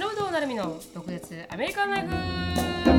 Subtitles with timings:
[0.00, 2.08] 忍となるみの独立アメリカンライ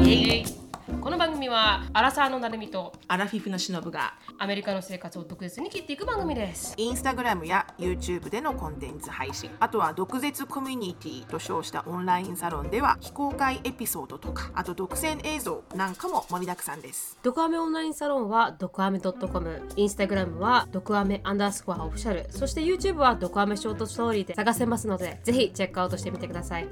[0.04, 0.61] フイエイ。
[1.02, 6.76] この番組はアラサーのなるみとアラフィフのしのぶがアメリカの生活を独舌に切っていく番組です。
[6.78, 17.18] インスタグラムや YouTube でのコンテンツ配信あとは毒舌コミュニティと称したオンラインサロンでは非公開エピソードとかあと独占映像なんかも盛りだくさんです。
[17.24, 22.28] ドクアメオンラインサロンはドクアメ .com インスタグラムはドクアメアンダースコアオフィシャル。
[22.30, 26.68] そして YouTube はドクアメショートストーリーで探せますのでぜひチェックアウトしてみてください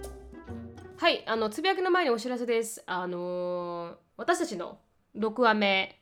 [0.99, 2.83] はいあのつぶやきの前にお知らせです。
[2.85, 4.79] あのー私たちの
[5.17, 5.97] 6話目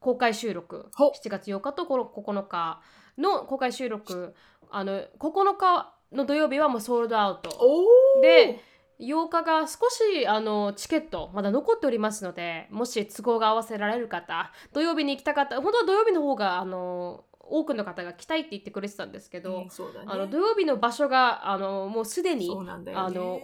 [0.00, 2.80] 公開収録ほ7月8日と9日
[3.18, 4.34] の公開収録
[4.70, 7.50] あの9日の土曜日はもうソールドアウト。
[7.60, 8.58] おで
[9.00, 20.06] 8日が少しあのチケットまだ残っておりますのでもし都合が合わせられる方土曜日に行きたかった本当は土曜日の方があの多くの方が来たいって言ってくれてたんですけど、うんそうだね。
[20.08, 23.04] あの土曜日の場所があのもうすでにそうなんだよね。
[23.04, 23.40] あの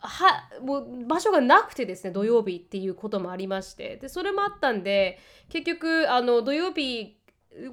[0.00, 3.96] はもう場所がなくてですね土曜日っていうこともありまして。
[3.96, 7.18] でそれもあったんで結局あの土曜日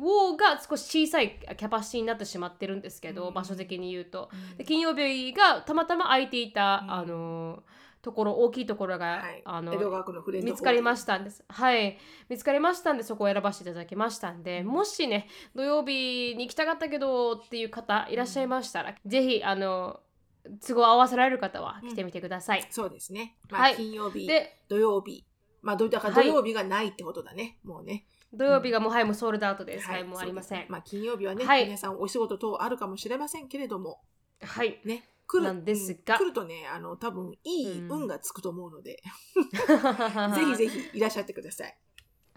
[0.01, 3.33] をが少し小さいキャパシティになってしまってるんですけど、うん。
[3.33, 4.29] 場所的に言うと。
[4.31, 4.57] うん。
[4.57, 7.63] で金曜日がたまたま空いていた、うんあの
[8.03, 9.41] ところ大きいところが、はい。
[9.43, 9.73] あの
[10.41, 11.43] 見つかりまししたんです。
[11.49, 11.97] はい。
[12.29, 19.99] 見つかりましたんでそこを選ばせていただきましたんでもしね土曜日に行きたかったけどっていう方いらっしゃいましたら、ぜひあの
[20.65, 23.75] 都合合わせられる方は来てみてください、そうですね、まあはい。
[23.75, 25.25] 金曜日で土曜日。
[25.61, 26.25] まあどだからはい。
[26.25, 28.05] 土曜日がないってことだね、もうね。
[28.33, 29.95] 土曜日がもうはいもうソールドアウトです、はい。
[29.95, 30.65] はいもうありません。
[30.69, 31.65] まあ金曜日はね、はい。
[31.65, 34.01] 皆さんお仕事等あるかもしれませんけれども。
[34.41, 34.79] はい。
[34.85, 35.09] ね。
[35.27, 35.45] 来る。
[35.45, 36.15] なんですが。
[36.15, 36.19] うん。
[36.19, 39.01] 来るとねあの多分いいうん運がつくと思うので、
[40.35, 41.77] ぜひぜひいらっしゃってください。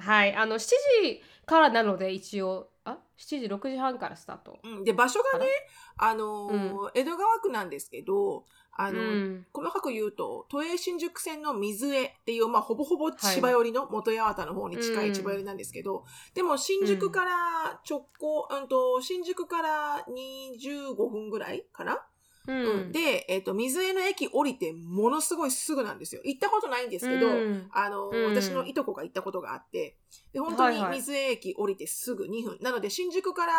[0.00, 0.58] はいあの7
[1.02, 4.58] 時からなので一応あ？7時6時半からスタート。
[4.64, 5.46] うん、で場所がね
[5.96, 9.46] かあのー江戸川区なんですけどあの、うん。
[9.52, 22.00] 細かく言うと都営新宿線の水江っていう、まあ、ほぼほぼ千葉寄りの元八幡の方に近い千葉寄りなんですけど、でも新宿から直行、うん、と新宿から25分ぐらいかな、
[22.50, 22.64] うん。
[22.64, 22.92] うん。
[22.92, 26.20] で、えっと水江の駅降りてものすごいすぐなんですよ。
[26.24, 27.68] 行ったことないんですけど、うん。
[27.72, 28.24] あの、うん。
[28.26, 29.96] 私のいとこが行ったことがあって、
[30.32, 30.98] で、本当にはいはい。
[30.98, 32.58] 水江駅降りてすぐ2分。
[32.60, 33.52] なので、新宿から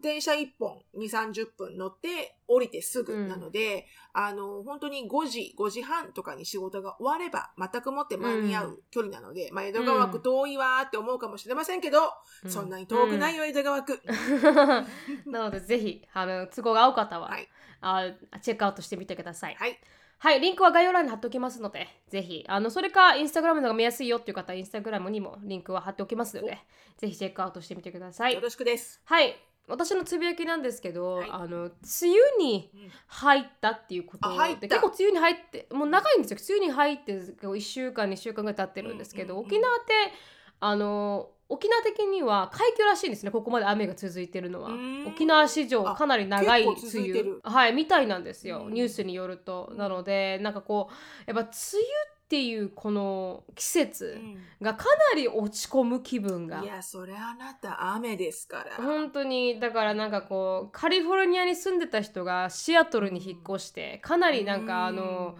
[0.00, 11.98] 電車1本2、30分乗って降りてすぐなので、あの、本当に5時、5時半とかに仕事が終われば、全くもって間に合う距離なので、まあ、江戸川区遠いわーって思うかもしれませんけど、
[12.44, 12.50] うん。
[12.50, 14.00] そんなに遠くないよ、江戸川区。
[15.26, 17.48] なのでぜひあの都合が合う方は、はい
[17.80, 19.54] あチェックアウトしてみてください。
[19.54, 19.78] はい。
[20.20, 26.58] はい、リンクは概要欄に貼っておきますので、ぜひ、あのそれかインスタグラムの方が見やすいよっていう方はインスタグラムにもリンクは貼っておきますので、
[26.96, 28.40] ぜひチェックアウトしてみてくださいよ。
[28.40, 29.00] ろしくです。
[29.04, 29.36] はい、
[29.68, 31.72] 私のつぶやきなんですけど、はいあの梅
[32.38, 39.92] 雨にうん入ったっていうことで結構梅雨に入ってもう長いんですよ梅雨に入って1週間2週間ぐらい経ってるんですけど、うんうんうん沖縄って
[40.60, 44.70] あの沖縄的には快挙らしいんですねここまで雨が続いてるのは。
[44.70, 45.06] うん。
[45.06, 47.22] 沖縄史上かなり長い梅雨。
[47.22, 47.40] る。
[47.42, 48.74] はいみたいなんですよ、うん。
[48.74, 49.72] ニュースによると。
[49.76, 54.20] なのでなんかこうやっぱ梅雨っていうこの季節
[54.60, 56.60] がかなり落ち込む気分が。
[56.62, 58.84] いや、それあなた雨ですから。
[58.84, 65.38] 本当にだからなんかこうカリフォルニアに住んでた人がシアトルに引っ越してかなりなんかあの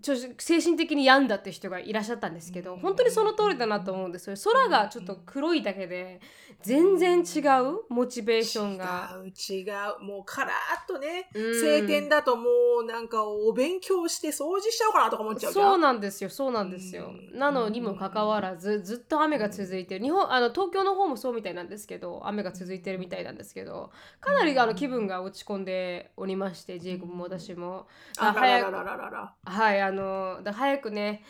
[0.00, 4.30] ちょ精神的に病んだって人がいらっしゃったんですけど本当にその通りだなと思うんです。
[4.30, 6.20] よ空がちょっと黒いだけで
[6.62, 9.10] 全然違うモチベーションが。
[9.24, 9.64] 違う違
[10.00, 10.04] う。
[10.04, 11.60] もうカラーっとね、うん。
[11.60, 12.48] 晴天だとも
[12.82, 17.38] うなんかお勉強して掃除しちゃおうかなとか思っちゃうそうなんですよそうなんですよ、うん。
[17.38, 27.86] なのにもかかわらずずっと雨が続いてる日本あの東京の方もそうみたいなんですけど雨が続いてるみたいなんですけどかなりあの気分が落ち込んでおりましてジェイコブも私も。
[28.18, 31.24] あららららららはいあのだ早くね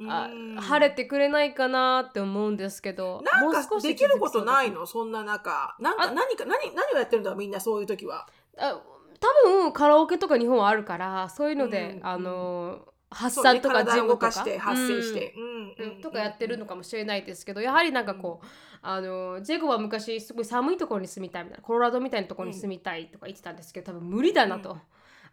[0.00, 0.56] あうん。
[0.56, 4.86] 晴れてくれないかなって思うんですけどなんもう少しかできることないの？
[4.86, 5.76] そんな中。
[5.80, 8.26] なんかあ何か何何をやってるんだみんなそういう時は。
[8.56, 8.80] あ
[9.20, 12.78] 多分カラオケとか日本はあるからそういうので、うんあの
[13.10, 15.94] 発散とかとかかして発生して、うん。
[15.94, 18.46] うんとかやってるのかもしれないですけどやはりなんかこう
[18.82, 24.72] あのジェイコブは昔すごい寒いところに住みたいみたいなコロラドみたいなところに住みたいとか言ってたんですけど多分無理だなと。
[24.72, 24.80] うん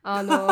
[0.07, 0.47] あの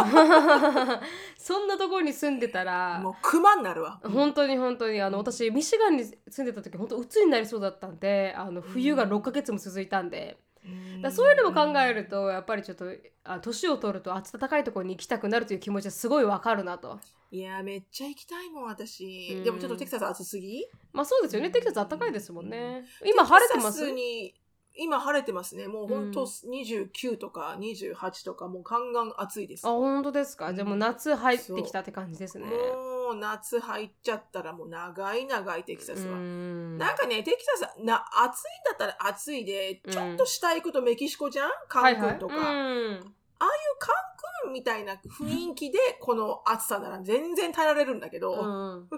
[1.38, 4.01] そんなところに住んでたらもう熊になるわ。
[4.03, 11.01] 本当に本当にあの私ミシガンに住んでた時本当鬱になりそうだったんであの冬が6ヶ月も続いたんで、うん。
[11.03, 12.85] だそういうのも考えるとやっぱりちょっと
[13.25, 17.00] あ年を取ると暖かいところに行きたくなるという気持ちはすごいわかるなと。
[17.29, 19.44] いやめっちゃ行きたいもん私、うん。
[19.44, 20.65] でもちょっとテキサス暑すぎ？
[20.91, 21.51] まあそうですよね。
[21.51, 22.85] テキサス暖かいですもんね。
[23.05, 23.91] 今晴れてます？
[23.91, 24.33] に
[24.75, 25.67] 今晴れてますね。
[25.67, 26.27] もう本当うん。
[26.27, 29.67] 29とか28とか、もうガンガン暑いです。
[29.67, 30.53] あ本当ですか？
[30.53, 32.47] じゃあもう夏入ってきたって感じですね。
[32.47, 36.13] もう夏入っちゃったらもう長い長いテキサスは。
[36.13, 36.77] うん。
[36.77, 39.91] なんかね、テキサス、な、暑いんだったら暑いで、うん。
[39.91, 41.51] ちょっと下行くとメキシコじゃん？
[41.67, 42.35] カンクンとか。
[42.35, 43.13] はいはいうん
[44.51, 48.89] みたいな雰囲気で、この暑さなら全然耐えられるんだけど、うん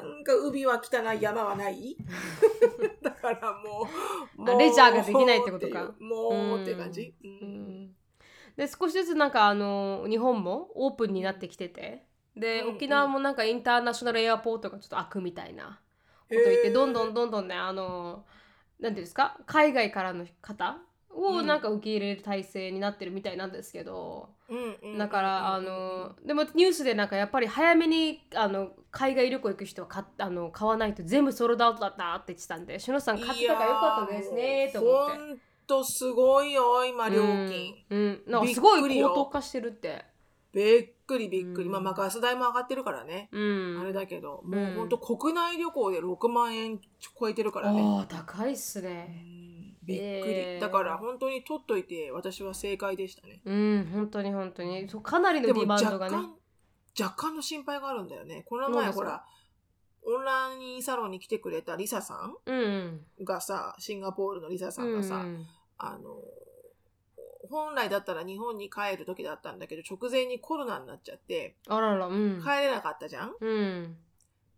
[0.00, 1.96] なんか海は汚い、山はない？
[3.02, 3.88] だからも
[4.38, 5.94] う、もうあレジャーができないってことか。
[6.00, 7.14] もうって感じ。
[8.56, 12.06] で少しずつなんかあの日本もオープンになってきてて。
[12.36, 15.80] で、うん沖縄もなんかインターナショナルエアポートがちょっと開くみたいな
[16.30, 18.24] こと言ってどんどんどんどんねあの
[18.80, 19.38] なんていうんですか？
[19.46, 20.78] 海外からの方
[21.14, 24.30] をうんなんか受け入れる体制になってるみたいなんですけど、
[24.98, 35.18] だからあのでもニュースでなんかやっぱり早めにあの海外旅行行く人は買っあの買わないと全部ソールドアウトだったって言ってたんでしのさん買ってたからよかったですねと思って。
[35.18, 37.74] ほんとすごいよ、今料金。
[37.90, 40.04] うん、うん、なんかすごい高騰化してるって。
[40.52, 41.66] びっくりびっくり。
[41.66, 43.28] うんまあ、まあガス代も上がってるからね。
[43.32, 43.80] うん。
[43.80, 46.80] あれだけど、うんもうほんと国内旅行で6万円
[47.18, 47.80] 超えてるからね。
[47.82, 49.24] ああ、高いっすうね。
[49.82, 53.40] んびっくり、えーだから本当に取っといて私は正解でしたね。
[53.44, 54.88] うん、本当に本当に。
[54.88, 56.16] そうかなりのディでもマンドがね。
[56.16, 56.36] 若干、
[57.00, 58.44] 若干の心配があるんだよね。
[58.48, 59.24] この前ほら、
[60.04, 63.04] オンラインサロンに来てくれたリサさうん。
[63.20, 65.24] んがさ、シンガポールのリサさうんがさ、
[65.78, 66.16] あの、
[67.50, 72.40] 本来だったら日本に帰る時だったんだけど、直前にコロナになっちゃって、あらら、うん。
[72.42, 73.96] 帰れなかったじゃん、うん。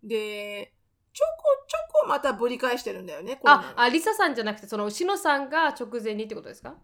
[0.02, 0.73] で、
[1.14, 6.74] ちょこちょこまたぶり返してるんだよね、あ、があ、リサさんじゃなくて、その、しのさんが直前にってことですか？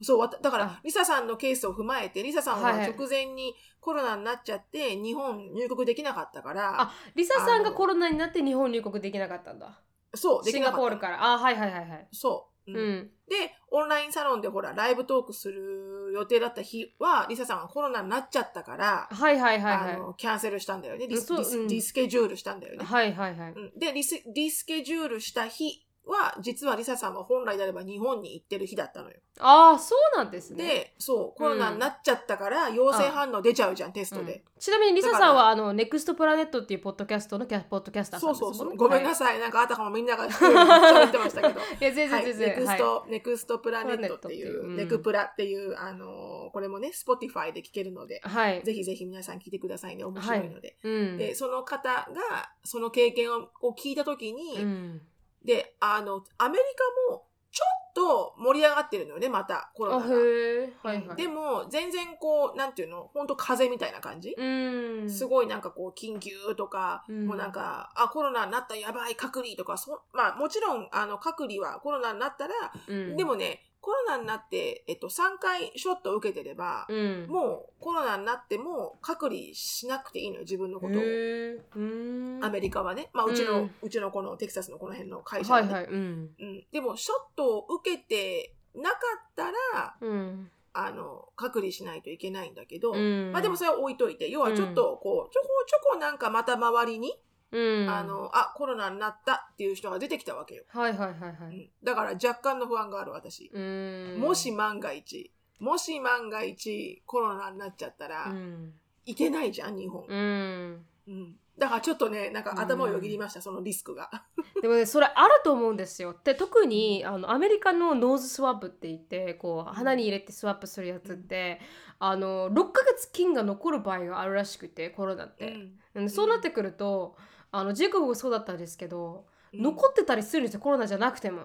[0.00, 9.80] そう、だから、リサさんのケースを踏まえて、リサさんははいはい直前にコロナになっちゃって、日本入国できなかったから、あ、リサさんがコロナになって日本入国できなかったんだ。
[10.14, 11.24] そう、でシンガポールから。
[11.24, 12.08] あ、はいはいはいはい。
[12.12, 13.10] そう、うんうん。
[13.28, 21.06] で、オンラインサロンでほら、ライブトークする予定だった日は、リサさんはコロナになっちゃったから、はいはいはいはいあの、キャンセルしたんだよね。
[21.08, 22.84] リスそうリスうんリスケジュールしたんだよね。
[22.84, 23.52] はいはいはい。
[23.52, 29.16] うんでリス、リスケジュールした日は、実はリサさんは本来であれば日本に行ってる日だったのよ。
[29.38, 30.64] ああ、そうなんですね。
[30.64, 34.32] で、そう、コロナになっちゃったから、陽性反応出ちゃうじゃん、テストで。
[34.34, 38.38] うんちなみにリサさんはあのネクストプラネットっていうポッドキャストのキャポッドキャスターさんです。
[38.38, 38.76] そうそうそう。
[38.76, 39.40] ごめんなささい。
[39.40, 41.58] なんかあたかもみんなが喋ってましたけど。
[41.58, 41.62] い。
[41.80, 42.48] いや全はい、然全然。
[42.48, 48.52] ネクスト、ネクストプラネットっていうう、うんネクプラっていう、あのーこれもね、Spotify で聞けるので、はい。
[48.52, 48.62] はい。
[48.62, 50.04] ぜひぜひ皆さん聞いてくださいね。
[50.04, 50.76] 面白いので。
[50.84, 51.18] うん。
[51.18, 55.02] で、その方が、その経験をを聞いたときに、うん。
[55.44, 56.64] で、あの、アメリ
[57.08, 60.14] カも、ちょっと盛り上がってるのよね、また、コロあナが。
[60.14, 61.16] はいはい。
[61.16, 65.10] でも、全然こう、なんていうの、本当風邪みたいな感じ、うん。
[65.10, 72.54] すごいなんかこう、緊急とか、うんもうなんか、あ、コロナになったやばい、隔離とか、そまあもちろん、あの、隔離はコロナになったら、
[72.88, 77.26] うん、でもね、コロナになって、えっと、3回ショットを受けてれば、うん。
[77.28, 82.46] もうコロナになっても隔離しなくていいのよ、自分のことを。
[82.46, 83.10] アメリカはね。
[83.12, 85.92] まあ、うちの、ううんちのこのテキサスのこの辺の会社は、ねはいはい。
[85.92, 86.30] うん。
[86.38, 86.64] うん。
[86.70, 90.50] でも、ショットを受けてなかったら、うん。
[90.74, 93.32] あの、隔離しないといけないんだけど、うん。
[93.32, 97.14] まあでもそれは置いといて、要はちょっとこう、ちょこちょこなんかまた周りに、
[97.52, 97.88] うん。
[97.88, 100.64] あ、の、あ、コロナになったっていう人が出てきたわけよ。
[100.68, 101.56] はいはいはいはうい。
[101.56, 103.50] んだから若干の不安がある私。
[103.52, 104.16] うん。
[104.18, 108.72] もし万が一、もし万が一コロナになっちゃったら、うん。
[109.04, 110.04] いけないじゃん、日本。
[110.08, 110.86] うん。
[111.06, 111.36] うん。
[111.58, 114.10] だからちょっとね、なんか頭をよぎりました、そのリスクが。
[114.62, 116.16] でもねそれあると思うんですよ。
[116.24, 121.60] で特にあのアメリカの nose swab って言ってこう鼻に入れて swab するやつって、
[121.98, 125.52] あの6ヶ月菌が残る場合があるらしくてコロナって。
[125.94, 127.16] うんそうなってくると
[127.52, 131.42] あのジェイコブもそうだったんですけど、うん残ってたりするんですよコロナじゃなくても。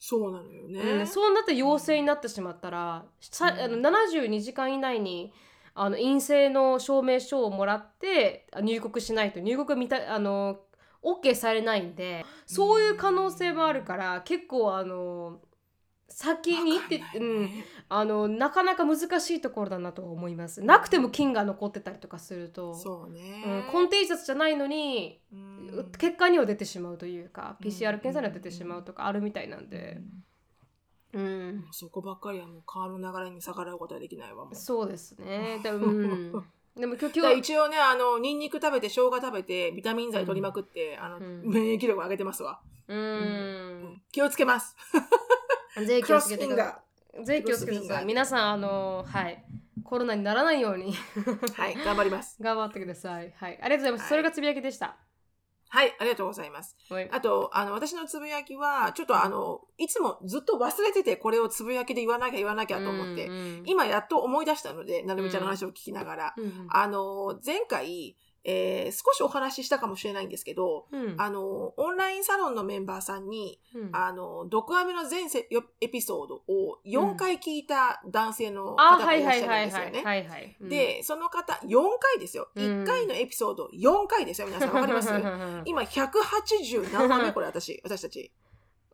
[0.00, 0.80] そうなのよね。
[0.80, 5.32] うんそうなって陽性になってしまったら、さあのうん72時間以内に
[5.74, 10.58] あの陰性の証明書をもらってあ入国しないと入国みたあの
[11.02, 15.38] OK されないんでそういう可能性もあるから結構あの
[16.08, 20.62] 先に行って、わかんないうねん、あのなかなか難しいところだなとは思います。
[20.62, 23.64] なくても菌が残ってたりとかするとそうね。
[23.66, 25.92] うん、コンテージャスじゃないのにうん。
[25.98, 27.68] 結果には出てしまうというか、うん。
[27.68, 30.00] PCR 検査には出てしまうとかあるみたいなんで、
[31.14, 34.46] うん、そこばっかりはもう川の流れに逆らうことはできないわ。
[34.52, 35.60] そうですね。
[35.62, 36.32] でも、うん、
[36.76, 41.42] でも今日だから今日一応ね、あの、ニンニク食べて、生姜食べて、ビタミン剤取りまくって、あの、うん。
[41.44, 42.60] 免疫力上げてますわ。
[42.88, 44.76] ううんん、気をつけます。
[45.82, 46.82] ぜひ気をつけてくだ
[47.24, 47.44] さい。
[47.44, 48.04] 気をつけてください。
[48.04, 49.44] 皆さんあのはい
[49.82, 51.52] コロナにならないようにー。
[51.54, 52.36] はい、頑張ります。
[52.42, 53.32] 頑張ってください。
[53.36, 54.00] はい、ありがとうございます。
[54.02, 54.96] はいそれがつぶやきでした。
[55.68, 56.76] はい、ありがとうございます。
[56.88, 71.14] はいあと、あの、私のつぶやきは、ちょっとあの、いつもずっと忘れてて、これをつぶやきで言わなきゃ言わなきゃと思って、うんうん今やっと思い出したので、なるみちゃんの話を聞きながら、うんあの、前回、えー少しお話ししたかもしれないんですけど、うん。
[71.18, 73.90] あの、オンラインサロンのメンバーさんに、うん。
[73.92, 75.28] あの、毒アメの全
[75.80, 80.02] エピソードを4回聞いた男性のあ、方がらっしゃるんですよね。
[80.60, 82.48] で、その方、4回ですよ。
[82.54, 82.64] うん。
[82.82, 84.46] 1回のエピソード4回ですよ。
[84.46, 84.74] 皆さん。
[84.74, 85.08] わかります？
[85.64, 88.30] 今、180何番目これ私、私たち。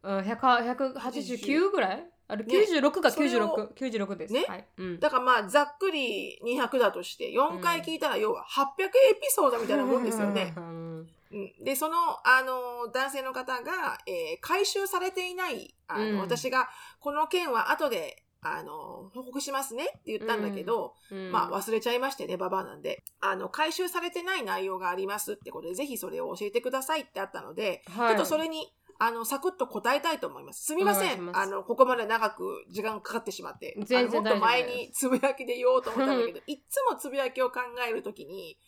[0.03, 2.11] うん100 189ぐらい？
[2.31, 4.35] あれ96がそれを96、96です。
[4.35, 4.45] ね。
[4.49, 4.65] はい。
[4.79, 5.01] うん。
[5.01, 10.55] だからまあ、ざっくり200だとして、4回聞いたら要は800エピソードみたいなもんですよね。
[10.57, 11.09] うん。
[11.33, 11.65] うん。
[11.65, 16.19] で、その、あの、男性の方が、えー回収されていない、あの、うん。
[16.21, 16.69] 私が、
[17.01, 21.31] この件は後で、あの、報告しますねって言ったんだけど、うん。
[21.31, 23.03] まあ忘れちゃいましてね、ババアなんで。
[23.21, 28.09] あの、回収されてない内容がありますってことで、ぜひそれを教えてくださいってあったので、はい。
[28.09, 30.63] ちょっとそれに、あの、サクッと答えたいと思います。
[30.63, 31.31] すみません。
[31.35, 33.75] あの、ここまで長く時間かかってしまって。
[33.79, 38.59] 全然あのもっと前につぶやきで言おうと思ったんだけど、 いっつもつぶやきを考えるときに、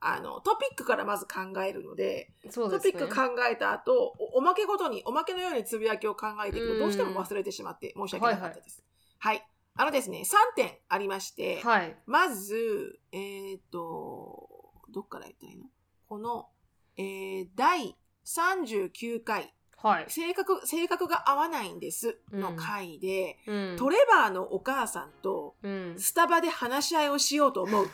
[0.00, 2.70] あの、トピックからまず考えるので、ですね。
[2.70, 8.82] トピック考えた後、おおまけごとに、おまけのようにつぶやきを考えていくと、うんどうしても忘れてしまって申し訳なかったです。
[9.18, 9.46] はい、
[9.76, 11.96] あのですね、3点ありまして、はい。
[12.06, 14.48] まず、えっ、と、
[14.90, 15.66] どっから言ったらいいの？
[16.08, 16.48] この、
[16.96, 17.94] えー第
[18.24, 20.04] 39回、はい。
[20.08, 27.88] 性格、性格が合わないんですの回で、うんトレバーのお母さんとうんスタバで話し合いをしようと思うっ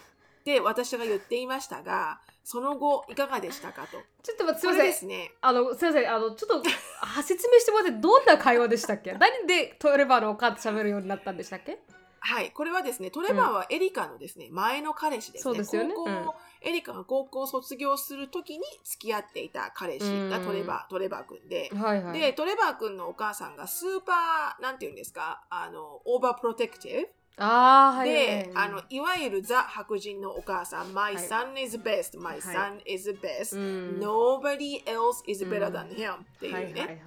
[0.45, 3.99] て私が言っていましたが、その後いかがでしたかと。
[4.23, 4.93] ちょっと待って、すこみません。
[4.95, 5.33] すね。
[5.41, 6.15] あの、すみません。
[6.15, 9.13] あの、ちょっと、あ説明してもらって、どんな会話でしたっけ？
[9.13, 11.79] 何でトレバーのお母と喋るようになったんでしたっけ？
[12.21, 12.51] はい。
[12.51, 15.65] これはですね、トレバーはエリカのですね、前の彼氏ですね。
[15.65, 16.29] すよね高校、うん
[16.61, 22.19] エリカが高校を卒業するときに付き合っていた彼氏がトレバー、トレバー君で、はいはい。
[22.19, 27.09] で、トレバー君のお母さんがスーパー、なんて言うんですか、あの、 overprotective。
[27.39, 28.45] はいはいはい。
[28.45, 35.89] で、あの、いわゆるザ白人のお母さん、My はい son is best, my はい son is best, うん nobody else is better than
[35.95, 37.03] him っていうね。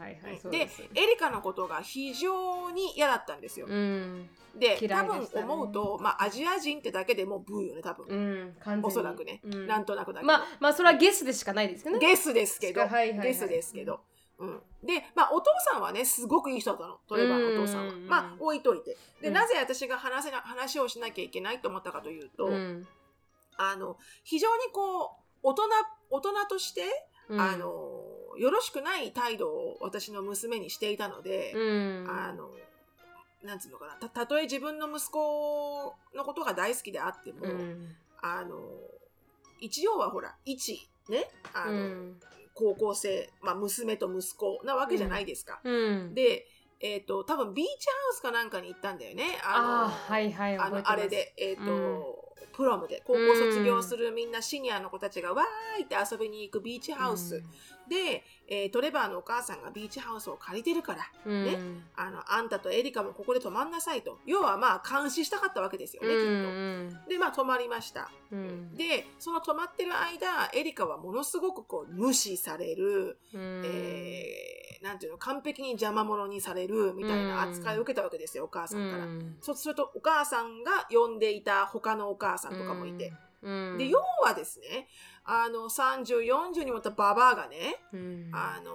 [0.50, 0.70] で。
[0.96, 3.68] エリカのことが非常に嫌だったんですよ。
[3.70, 4.30] うん。
[4.56, 8.54] で、嫌多分思うと、まあ、アジア人ってだけでもうブーよね、多分。
[8.84, 10.28] おそらくね、うんなんとなくだけど。
[10.28, 12.00] まあ、まあ、それはゲスでしかないですよね。
[12.00, 12.82] ゲスですけど、
[13.22, 14.02] ゲスですけど。
[14.41, 18.07] うん、で、まあ、お父さんはね、すごくいい人だったの、トレバーのお父さんはうん。
[18.07, 18.98] まあ、置いといて。
[19.21, 22.88] で、うんなぜ私が話せな話をしなきゃいけないと思ったかというと、うん。
[23.57, 25.10] あの、非常にこう、
[25.43, 25.63] 大人、
[26.10, 26.81] 大人として、
[27.29, 27.67] うんあ、の、
[28.38, 32.07] よろしくない態度を私の娘にしていたので、うん。
[32.10, 32.50] あの、
[33.43, 37.95] なんつうのかな、た、たとえ自分の息子のことが大好きであっても、うん。
[38.21, 38.60] あの、
[39.60, 42.19] 一応はほら、一、ね、あの、うん。
[42.62, 45.60] 高校生、まあ、娘と息子なわけじゃないですか。
[45.63, 46.13] うん。
[46.13, 46.48] で、
[46.80, 49.39] えっ、と、多分ビーチハウスかなんかに行ったんだよね。
[49.44, 50.58] あの、ああ、はいはい。
[50.58, 51.08] あのあれ。
[51.08, 57.44] で、えっ、と、うんプロムで、高校卒業するみんなシニアの子たちがわーいって遊びに行くビーチハウス。
[57.91, 61.45] で、えートレバーのお母さんがビーチハウスを借りてるから、うん。
[61.45, 61.57] ね
[61.98, 64.19] あの、あんたとエリカもここで泊まんなさいと。
[64.25, 66.89] 要はまあ、監視したかったわけですようね、ん。
[66.89, 67.10] きっと。
[67.10, 68.10] で、まあ、泊まりました。
[68.31, 68.75] うん。
[68.77, 79.03] で、その泊まってる間、エリカはものすごくこう、無視される、うん、えーなんていうの、完璧に邪魔者にされるみたいな扱いを受けたわけですよ、お母さんから。
[79.03, 84.88] うんそうすると、お母さんが呼んでいた他のお母さんとかもいて。、うん、で、要はですね、
[85.24, 86.22] あの、30、
[86.54, 88.72] 40にもったババアがね、うん、あの、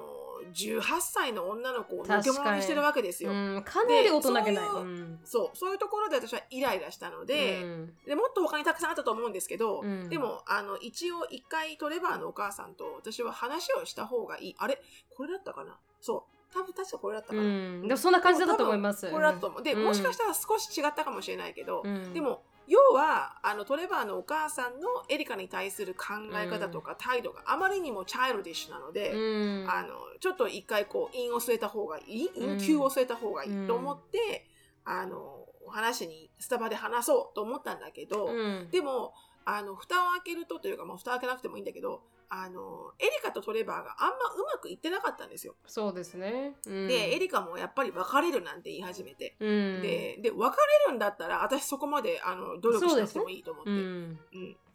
[0.55, 3.33] 18歳の女の子をのけ者にしてるわけですよ。
[3.33, 4.55] うん、かなり大人げない。
[4.55, 14.55] でそういううんそう、そういうところで私はイライラしたので、うんでもっと他にたくさんあったと思うんですけど、うんでも、あの、一応一回トレバーのお母さんと私は話をした方がいい。
[14.59, 14.81] あれ？
[15.17, 15.77] これだったかな？
[16.01, 16.55] そう。
[16.55, 17.43] 多分確かこれだったかな。
[17.43, 19.11] うん、でもそんな感じだったと思います。
[19.11, 19.63] これだったと思う。
[19.63, 29.89] で、うんもしかしたら少し違ったかもしれないけど、うんで、も、要は、あの、トレバーのお母さんのエリカに対する考え方とか態度があまりにもチャイルディッシュなので、うん、あの、
[30.21, 32.51] ちょっと一回こう、韻を据えた方がいい、うん。
[32.53, 33.67] 韻、級を据えた方がいい？
[33.67, 34.47] と思って、
[34.85, 45.55] あの、話に、スタバで話そうと思ったんだけど、うん、でも、あの、蓋を開けるとというか、もう蓋を開けなくてもいいんだけど、あの、エリカとトレバーがあんまうまくいってなかったんですよ。
[45.67, 46.57] そうですね。
[46.67, 49.37] うん、で、エリカもやっぱり別れるなんて言い始めて。
[49.41, 50.57] うん、で、で、別
[50.87, 53.71] れるんだったら、私そこまで、あの、努力しなくてもいいと思って。
[53.71, 53.81] ううん
[54.11, 54.19] ん、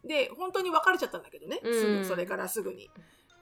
[0.05, 1.60] で、本当に別れちゃったんだけどね。
[1.63, 2.89] すうんぐ、それからすぐに。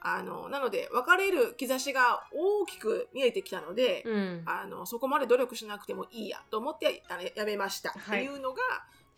[0.02, 7.90] あの、なので、別れる兆しが大きく見えてきたので、うん、あの、そこまで努力しなくてもいいやと思ってあのやめました。
[7.90, 8.62] はいっていうのが、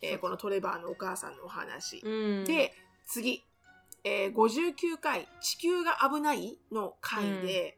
[0.01, 2.01] えーこのトレバーのお母さんのお話。
[2.03, 2.73] うん、で、
[3.05, 3.43] 次。
[4.03, 7.77] えー59回「地球が危ない」の回で、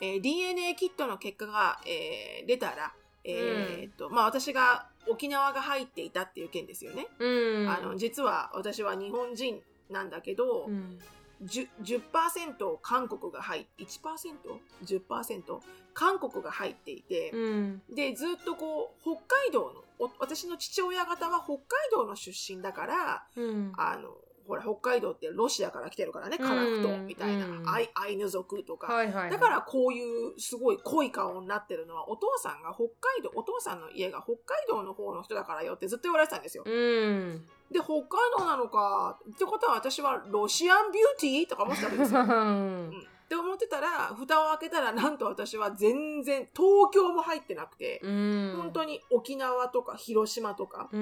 [0.00, 7.06] えー DNA キットの結果が、えー出たら、えーっとまあ、私が沖縄が入っていたっていう件ですよね。
[7.18, 7.68] うん。
[7.68, 10.98] あの実は私は日本人なんだけど、うん、
[11.44, 15.60] 10%, 10韓国が入って 1%?10%
[15.94, 17.82] 韓国が入っていて、うん。
[17.94, 21.60] でずっとこう北海道のお私の父親方は北海
[21.92, 23.72] 道の出身だからうん。
[23.76, 24.16] あの
[24.50, 36.64] ほら北海道ってロシアから来てるからねカラフトみたいな、うんアイアイヌ族とか、はいはいだからこういうすごい濃い顔になってるのはお父さんが北海道お父さんの家が北海道の方の人だからよってずっと言われてたんですよ。
[36.66, 37.46] うん。
[37.70, 42.20] で北海道なのかってことは私はロシアンビューティーとか思ってたわけですよ。
[42.24, 42.90] うん。
[42.90, 48.54] って思ってたら蓋を開けたらなんと私は全然東京も入ってなくて、うん。
[48.56, 50.98] 本当に沖縄とか広島とかう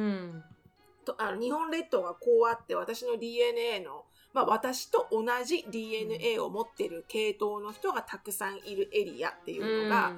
[1.18, 10.12] あの日本列島がこうあって私の DNA の、まあ、私と同じ DNA を持ってる系統の人がたくさんいるエリアっていうのが、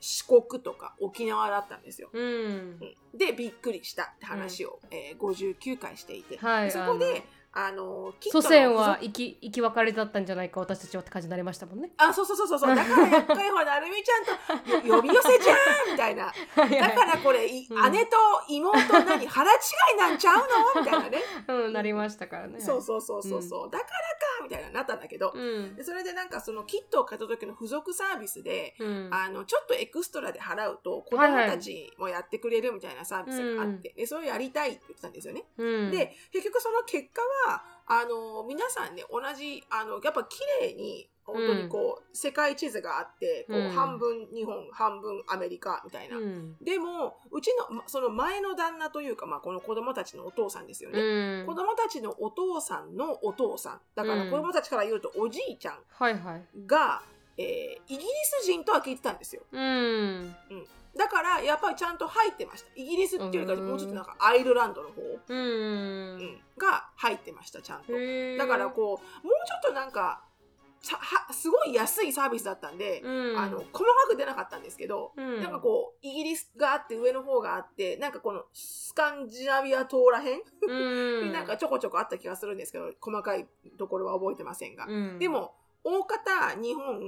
[0.00, 2.10] 四国とか沖縄だったんですよ。
[2.12, 2.24] うん。
[2.24, 2.78] うん。
[3.16, 7.22] でびっくりしたって話を、えー59回していて、はいそこで
[7.58, 11.90] あの祖の先は生き生き別れだったんじゃないか私たちはって感じになりましたもんね。
[11.96, 12.74] あそうそうそうそうそう。
[12.76, 15.56] だからやっぱりほらなるみちゃんとよ呼び寄せじゃん
[15.92, 16.26] みたいな。
[16.54, 17.92] だからこれ、いうん。
[17.92, 18.16] 姉と
[18.48, 19.56] 妹何腹違
[19.94, 20.36] いなんちゃう
[20.76, 20.82] の？
[20.82, 21.22] みたいなね。
[21.48, 22.60] うんなりましたからね。
[22.60, 25.76] そうそうそうそうそう、だからかみたいななったんだけど、うん。
[25.76, 29.08] でそれでなんかそのキットを買った時の付属サービスで、うん。
[29.10, 35.44] あのちょっとエクストラで払うと子供はいはいたちもやってくれるみたいなサービスがあって、でそれをやりたいって言ってたんですよね。
[35.56, 35.90] うん。
[35.90, 37.45] で結局その結果は
[37.88, 46.16] あの皆さんね同じあのやっぱ綺麗に本当にこう、世界地図があってこう、うん半分日本半分アメリカみたいな。
[46.16, 51.00] うんでもうちのまその前の旦那というか、まあ、この子供たちのお父さんですよね。
[51.00, 56.44] うん子供たちのお父さんのお父さんだからうん子供たちから言うとおじいちゃんはいはい。
[57.38, 58.04] が、えーイギリ
[58.42, 59.42] ス人とは聞いてたんですよ。
[59.52, 60.34] うん。
[60.96, 62.68] だからやっぱりちゃんと入ってました。
[62.74, 67.92] イギリスっていうよりかうんもうちょっとなんかアイルランドの方、うんうんが入ってましたちゃんと。
[68.38, 70.22] だからこうもうちょっとなんか
[70.80, 73.38] さはすごい安いサービスだったんで、うん。
[73.38, 75.42] あの細かく出なかったんですけど、うん。
[75.42, 80.40] なんかこうイギリスがあって上の方があってなんかこのスカンジナビア島らへん？
[80.66, 81.32] うん。
[81.32, 83.46] なんかちょこちょこあった気がするんですけど細かい
[83.78, 85.18] ところは覚えてませんが、うん。
[85.18, 85.54] でも
[85.88, 87.00] 大方日本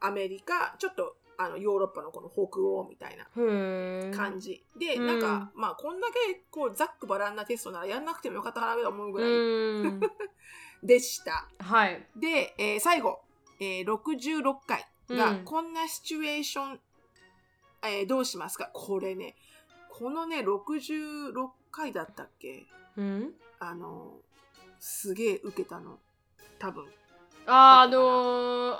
[0.00, 3.24] アメリカちょっとあのヨーロッパのこの北欧みたいな
[4.16, 4.64] 感じ。
[4.78, 5.06] で、うん。
[5.06, 10.00] なんかまあこんだけこうざっくばらんなテストならやんなくてもよかったかなと思うぐらいうん。
[10.82, 11.48] でした。
[11.58, 12.06] はい。
[12.16, 13.20] で、えー最後、
[13.60, 15.44] えー66回が、うん。
[15.44, 16.80] こんなシチュエーション、
[17.84, 18.70] えーどうしますか？
[18.72, 19.34] これね
[19.90, 21.32] このね66
[21.70, 22.66] 回だったっけ？
[22.96, 23.34] うん。
[23.58, 24.20] あの
[24.78, 25.98] すげえ受けたの。
[26.58, 26.86] 多分
[27.46, 27.98] あーあの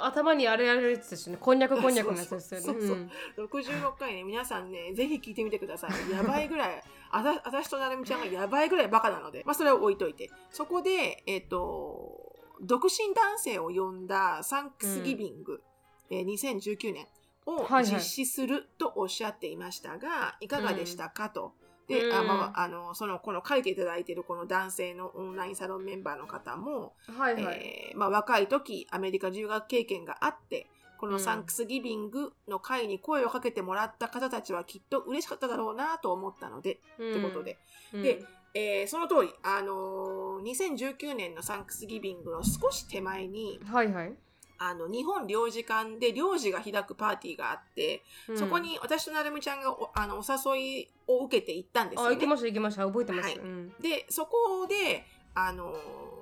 [0.00, 1.38] ー頭にあれやるやつですよね。
[1.40, 2.66] こんにゃくこんにゃくのやつですよね。
[2.66, 3.46] そうそうそう。
[3.46, 6.11] 66回ね皆さんねぜひ聞いてみてください。
[6.11, 10.31] やばいぐらいあた私となるみちゃんがやばいぐらいバカなので、まあ、それを置いといて。
[10.50, 15.62] そこでえっ、と独身男性を呼んだサンクスギビング、
[16.11, 17.07] えー2019年
[17.46, 17.85] をはいはい。
[17.87, 21.55] 実施するとおっしゃっていましたが、い、かがでしたかと。
[21.88, 27.90] で、うんあまあ、あのそのこの書いていただいているこの男性のオンラインサロンメンバーの方も、はいはい。
[27.90, 30.66] えーまあ、若い時アメリカ留学経験があって
[30.99, 37.59] こうんのサンクスギビングの会に声をかけてもらった方たちはきっと嬉しかっただろうなと思ったので、ってことで、
[37.92, 44.14] うんで、えーその通り、あのー2019年のサンクスギビングの少し手前にはいはい。
[44.59, 48.38] あの日本領事館で領事が開くパーティーがあって、うん。
[48.38, 50.23] そこに私となるみちゃんがおあのお
[50.57, 52.09] 誘いを受けて行ったんですよね。
[52.09, 52.27] あ行き。
[52.27, 52.87] ました行きました。
[52.87, 53.29] 覚えてます。
[53.29, 53.38] はい。
[53.38, 53.73] うん。
[53.81, 56.16] でそこで、あのー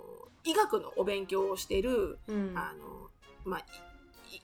[0.44, 2.53] 医学のお勉強をしてるうん。
[2.55, 3.09] あの、
[3.44, 3.64] まあ、い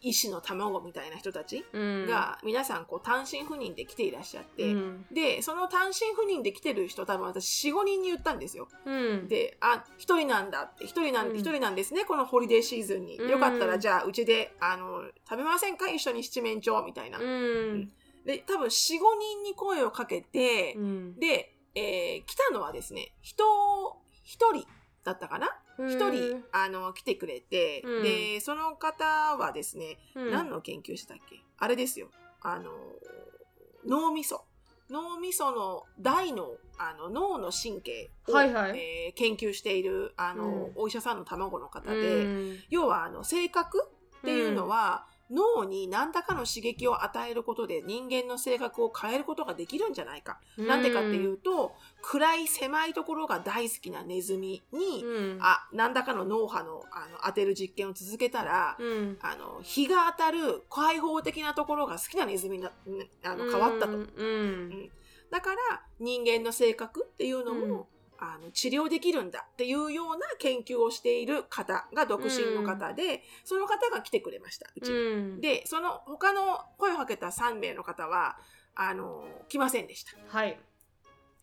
[0.02, 2.06] 医師の卵みたいな人たちうん。
[2.06, 5.06] が、皆さんこう単身赴任で来ていらっしゃって、うん。
[5.12, 8.68] でその単身赴任で来てる人多分私45人に言ったんですよ。
[8.84, 9.28] うん。
[9.28, 13.30] で「あ一人なんだ」って「一人なんう人なんですねこのホリデーシーズンに、うん。
[13.30, 15.88] よかったらじゃあうちであの食べませんか？
[15.90, 17.18] 一緒に七面鳥」みたいな。
[17.18, 17.92] うん。
[18.24, 21.14] で多分45人に声をかけて、うん。
[21.18, 23.44] で、えー来たのはですね人
[24.24, 24.66] 一人
[25.04, 25.48] だったかな？
[25.88, 28.02] 一人あの来てくれて、うん。
[28.02, 29.04] でその方
[29.36, 30.30] はですね、うん。
[30.30, 31.36] 何の研究してたっけ？
[31.58, 32.08] あれですよ。
[32.42, 32.70] あの
[33.86, 34.44] 脳みそ。
[34.90, 38.78] 脳みその大脳あの脳の神経を、はいはい。
[38.78, 40.72] えー研究しているあの、うん。
[40.76, 42.58] お医者さんの卵の方で、うん。
[42.70, 43.88] 要はあの性格
[44.18, 50.40] っていうのは、脳に何らかの刺激を与えることで人間の性格を変えることができるんじゃないか。
[50.58, 62.72] なんでかっていうと、暗い狭いところが大好きなネズミに、うん、あ、何らかの脳波のあの当てる実験を続けたら、うん、あの、日が当たる開放的なところが好きなネズミにな
[63.24, 63.92] あの変わったと。
[63.92, 64.00] うん。
[64.00, 64.90] うん。
[65.30, 67.88] だから人間の性格っていうのも、
[68.20, 74.98] あの治療できるんだっていうような研究をしている方が独身の方で、その方が来てくれました、うちに。
[74.98, 78.36] うんで、その他の声をかけた3名の方は、
[78.74, 80.12] あの、来ませんでした。
[80.26, 80.58] はい。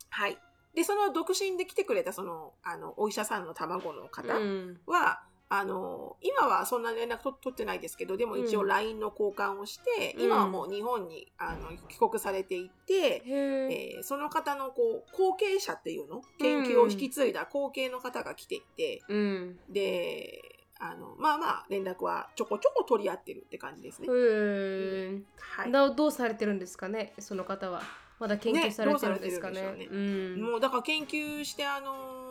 [0.10, 0.38] はい。
[0.76, 13.94] で、その独身で来てくれたその、あの、お医者さんの卵の方うんは、あの、今はそんな連絡と取ってないですけど、でも一応うん LINE の交換をして、うん今はもう日本にあの帰国されていて、へえ。
[13.96, 19.60] えーその方のこう後継者っていうの研究を引き継いだ後継の方が来ていて、うん。
[19.70, 20.42] で
[20.80, 24.08] あのまあまあ連絡はちょこちょこ取り合ってるって感じですね。
[24.10, 25.22] へえ。
[25.40, 27.82] はい、などうされてるんですかね、その方は。
[28.20, 29.62] まだ研究ねされてるんですかね。
[29.62, 30.42] どうされてるうん。
[30.42, 32.27] もうだから研究してあの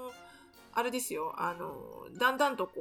[0.78, 2.72] あれですよあのだんだんとこ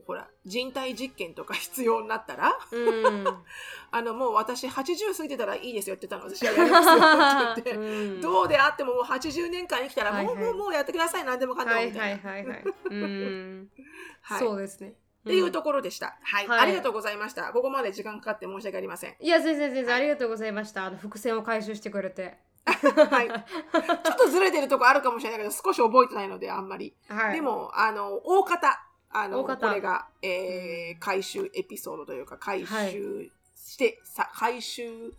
[0.00, 3.24] うほら人体実験とか必要になったらうん。
[3.92, 7.86] あのもう私80過ぎてたらいいですよって言ったの私はやりますよって言って。
[7.86, 12.64] うんどうであってももう80年間生きたらもう、はいはいもうもうやってください何でもかんでもはいみたな、はいいはいはい。
[12.86, 13.70] うん。
[14.22, 14.88] はいそうですね。
[14.88, 16.16] っていうところでした。
[16.22, 17.52] はい、はいありがとうございました。
[17.52, 19.16] ここまで時間かかって申し訳ありません。
[19.20, 20.84] いや、全然全然はいありがとうございました。
[20.84, 22.38] あの伏線を回収してくれて。
[22.64, 23.28] はい。
[23.28, 26.94] ちょっとずれてるとこあるかもしれないけど、少し覚えてないので、あんまり。
[27.08, 27.34] はい。
[27.36, 35.12] で、も、あの、大方、あの、これが、えー、回収エピソードというか、回収して、さ回収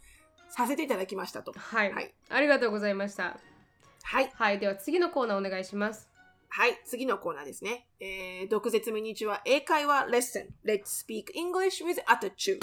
[0.49, 1.53] させていただきましたと。
[1.53, 3.37] はい、はいありがとうございました。
[4.03, 4.31] はい。
[4.35, 4.59] はい。
[4.59, 6.09] では次のコーナーお願いします。
[6.49, 6.79] はい。
[6.85, 7.87] 次のコーナーですね。
[7.99, 10.47] えー、毒舌ミニチュア英会話レッスン。
[10.65, 12.59] Let's speak English with attitude.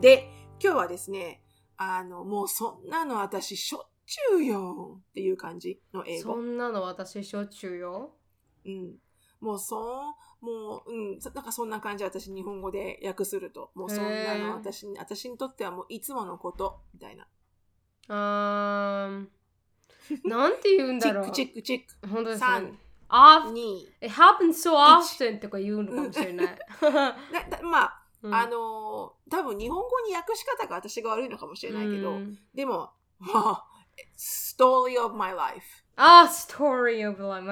[0.00, 0.28] で、
[0.64, 1.42] 今日はですね、
[1.76, 6.32] あの、もうそんなの私しょっちゅうよっていう感じの英語。
[6.32, 8.14] そんなの私しょっちゅうよ。
[8.64, 8.94] うん。
[9.40, 17.26] もうそう、もう、うん、そなんかそんな感じ私日本語で訳すると、もうそんなの私に、私にとってはもういつものこと、みたいな。
[18.08, 19.28] あーん。
[20.24, 21.60] なんて言うんだろう チック。
[21.60, 22.08] チックチック。
[22.08, 22.78] 本当ですね三。
[23.10, 23.52] Often.
[23.52, 23.86] 2。
[24.00, 26.58] It happens so often とか言うのかもしれない。
[27.62, 33.34] まあ、うんあのー多分日本語に訳し方が私が悪いのかもしれないけど、うんでも、もう、
[34.16, 35.84] story of my life。
[35.96, 37.46] あ、story of life.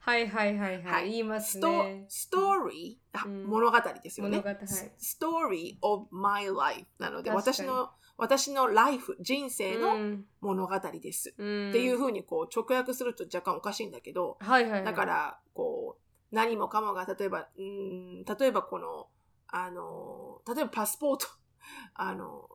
[0.00, 0.92] はいはいはいは。
[0.92, 2.06] はいい言いますね。
[2.08, 4.38] ストーリー、物語ですよね。
[4.38, 11.34] 物語はいストーリー of my life なので、私の、私のライフ、人生のうん物語です。
[11.38, 14.84] うんっていうふうにこう直訳すると若干おかしいんだけど、はいはいはい。
[14.84, 19.08] だから、こう、何もかもが、例えば、うーん、例えばこの、
[19.48, 21.26] あの、例えばパスポート、
[21.94, 22.48] あの、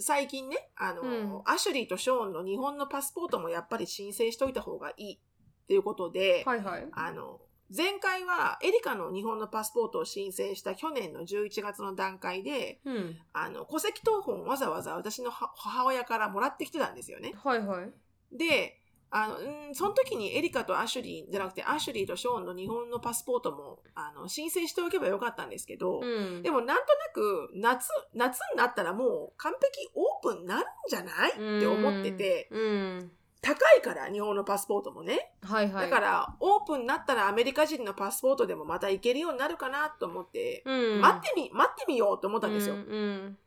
[0.00, 6.88] 最近ね、あの、うんアシュリーとショーンの日本のパスポートもやっぱり申請しといた方がいいっていうことで、はいはい。
[6.92, 7.40] あの、
[7.74, 13.18] 前回はエリカの日本のパスポートを申請した去年の11月の段階で、うん。
[13.32, 17.34] あの、戸籍謄本わざわざ私のは母親からもらってきてたんですよね。
[17.36, 17.92] はいはい。
[18.36, 26.42] で、あの、うん、その時にエリカとアシュリーじゃなくて、アシュリーとショーンの日本のパスポートも、あの、申請しておけばよかったんですけど、うん。
[26.42, 31.30] でもなんとなく、夏、夏になったらもう完璧オープンになるんじゃない？
[31.32, 33.12] って思ってて、うん。
[33.40, 35.32] 高いから、日本のパスポートもね。
[35.42, 35.90] はいはい。
[35.90, 42.74] だから、オープンになったらアメリカ人のパスポートでもまた行けるようになるかなと思って、うん、待ってみ、待ってみようと思ったんですよ。
[42.74, 43.38] うん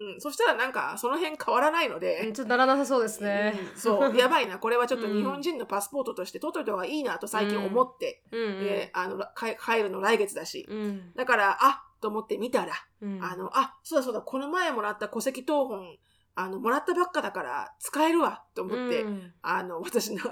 [0.00, 2.32] うんうん、そしたらなんか、その辺変わらないので、うん。
[2.32, 3.58] ちょっとならなさそうですね。
[3.74, 8.60] うんそう、 やばいな、これはちょっと日本人のパスポートとして取っといた方がいいなと最近思って、うんうん。
[8.60, 10.66] であのか帰るの来月だし。
[10.68, 11.12] うん。
[11.14, 13.22] だから、あと思って見たら、うん。
[13.22, 15.98] あの、あ、そうだそうだ、この前もらった戸籍謄本、
[16.36, 20.22] あの、もらったばっかだから使えるわと思って、うんあの、私の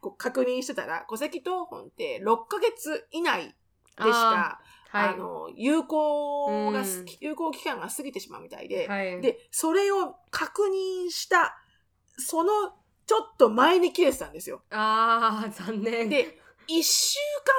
[0.00, 3.52] こう確認してたら、戸籍謄本って6ヶ月以内で
[4.04, 5.18] しか、あ,、はい。
[5.18, 11.58] の、有効が、うん有効期間が過ぎてしまうみたいで、はい、で、それを確認した、
[12.18, 12.52] その
[13.06, 14.62] ちょっと前に切れてたんですよ。
[14.70, 16.08] ああ、残念。
[16.08, 17.54] で、一週間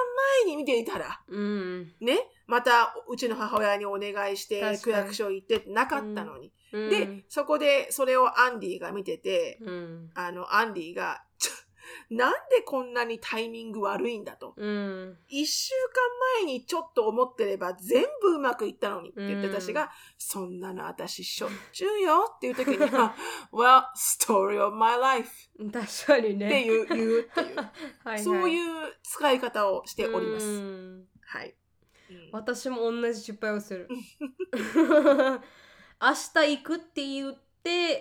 [0.46, 1.94] 前に見ていたら、うん。
[2.02, 6.52] ね、またうちの母親にお願いして区役所行ってなかったのに。
[6.74, 10.12] うん、で、そこでそれをアンディが見てて、うん。
[10.14, 11.24] あの、アンディが、
[12.10, 14.54] なんでこんなにタイミング悪いんだと。
[14.56, 15.18] うん。
[15.28, 15.74] 一週
[16.36, 23.14] 間前にちょっと思ってれば全部うまくいったのにって言ってうん私が、そんなの私しょっちゅうよっていう時には、
[23.52, 25.30] Well, story of my life
[25.72, 26.48] 確かにね。
[26.48, 27.70] っていう、言うっていう、 はい
[28.04, 30.46] はい、そういう使い方をしております。
[30.46, 31.50] うんはい。
[31.50, 31.58] うん
[32.32, 33.90] 私も同じ失敗をする
[36.00, 37.47] 明日行くって言って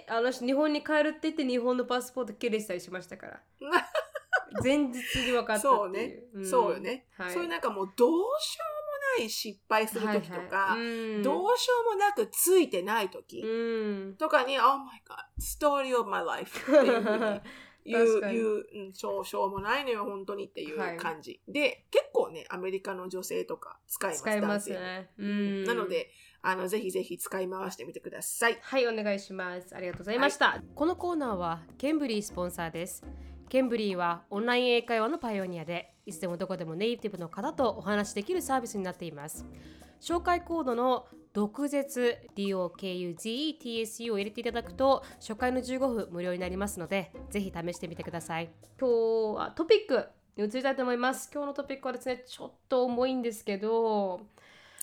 [0.08, 3.42] あの日本に帰るって言って日本のパスポート切れしたりしましたから。
[4.62, 5.62] 前日に分かったっていう。
[5.64, 6.44] そうね、ん。
[6.44, 8.64] そうよね、はい、そういうなんかもうどうしよ
[9.18, 10.80] うもない失敗する時とか、はいはい。
[10.80, 11.22] うん。
[11.22, 14.16] どうしようもなくついてない時うん。
[14.16, 17.40] とかに、Oh my god, story of my life っていうふうに
[17.84, 20.96] 言うう、うん、しょうしょうもないのよ本当にっていうはい。
[20.96, 26.10] 感じ、で結構ねアメリカの女性とか使います使いますね、うもん、なので
[26.48, 29.74] あのぜひぜひ使い回してみてくださいはい、お願いします。
[29.74, 30.62] ありがとうございました。
[30.76, 33.02] このコーナーはケンブリースポンサーです。
[33.48, 39.44] ケンブリーはオンライン英会話のパイオニアで、いつでもどこでもネイティブの方とお話しできるサービスになっています。
[40.00, 48.48] 紹介コードの毒舌 DOKUZETSU を入れていただくと初回の15分無料になりますのでぜひ試してみてください
[48.80, 54.20] 今日はトピックに移りたいと思います今日のトピックはですねちょっと重いんですけど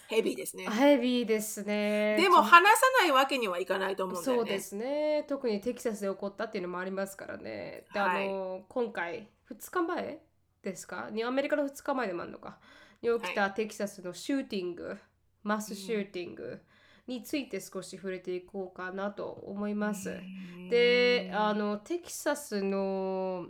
[0.07, 0.69] ヘビーですね。
[0.69, 2.17] ヘビーですね。
[2.19, 4.39] でも話さないわけにはいかないと思うんだよね。
[4.39, 5.25] そうですね。
[5.27, 7.85] 特にテキサスで起こったっていうのもありますからね。
[7.93, 8.27] で、はい。
[8.27, 10.19] あの今回2日前
[10.61, 11.09] ですか？
[11.11, 12.59] にアメリカの2日前でもあるのか。
[13.01, 14.97] に起きたテキサスのシューティング、
[15.43, 16.61] マスシューティング
[17.05, 20.21] について少し触れていこうかなと思います、
[20.69, 23.47] であのテキサスの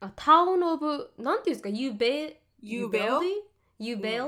[0.00, 1.68] あタウンオブなんていうんですか？
[1.68, 3.06] ユベユベル
[3.78, 4.24] ユベル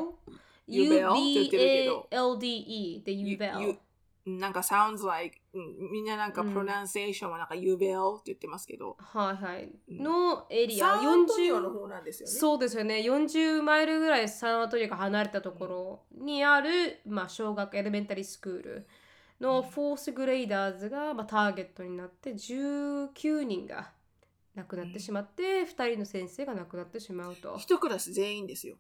[0.69, 2.09] ユベルって言ってるけど。
[2.11, 3.79] UBALDE で
[4.27, 6.51] なんか sounds like、うん、みんななんかうん。
[6.51, 9.73] プロナンセーションはなんかユベルって言ってますけど、はいはい。
[9.91, 10.03] うん。
[10.03, 12.35] のエリア、サントニオの40方なんですよね。
[12.35, 12.97] そうですよね。
[12.97, 18.87] 40マイルぐらいサンアントニオが離れたところにある、まあ、小学エレメンタリースクール。
[19.41, 23.93] の fourth graders が、まあ、ターゲットになって19人が
[24.55, 27.57] 亡くなってしまって、2人の先生が亡くなってしまうと。
[27.57, 28.77] 一クラス全員ですよ。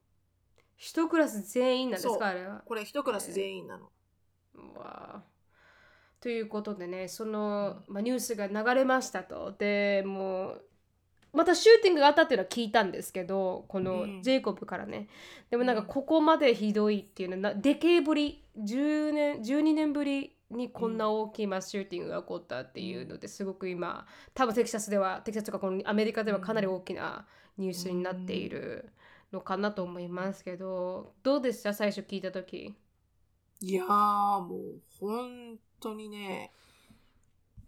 [0.78, 2.18] 一クラス全員なんですそう。
[2.18, 2.62] かあれは。
[2.64, 3.90] これ一クラス全員なの。
[4.74, 5.22] わあ
[6.20, 9.54] ということでねその、まあ、ニュースが流れましたと。
[9.58, 10.64] でもう
[11.32, 15.08] また shooting があったっていうのは聞いたんですけどこのうんジェイコブからね、
[15.50, 15.88] でもなんかうん。
[15.88, 27.26] ここまでひどいっていうのはなデケぶり10年12年ぶりにこんな大きい mass shooting が起こったっていうのですごく今多分テキサスではテキサスとかこのアメリカではかなり大きな
[27.58, 28.88] ニュースになっている
[29.32, 31.74] のかなと思いますけどどうでした？
[31.74, 32.74] 最初聞いた時
[33.60, 36.52] いやーもう本当にね、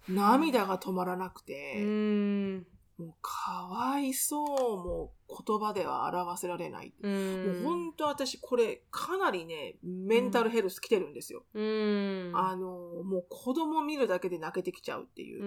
[0.08, 2.66] 涙が止まらなくうて、ーん
[2.98, 6.92] もうかわいそうもう言葉では表せられない。
[7.02, 11.44] うもんう本当私これかなりね、メンタルヘルス来てるんですよ。
[11.54, 12.68] うんあの、
[13.02, 15.42] もう子供見るだけで泣けてきちゃうっていう。
[15.42, 15.46] う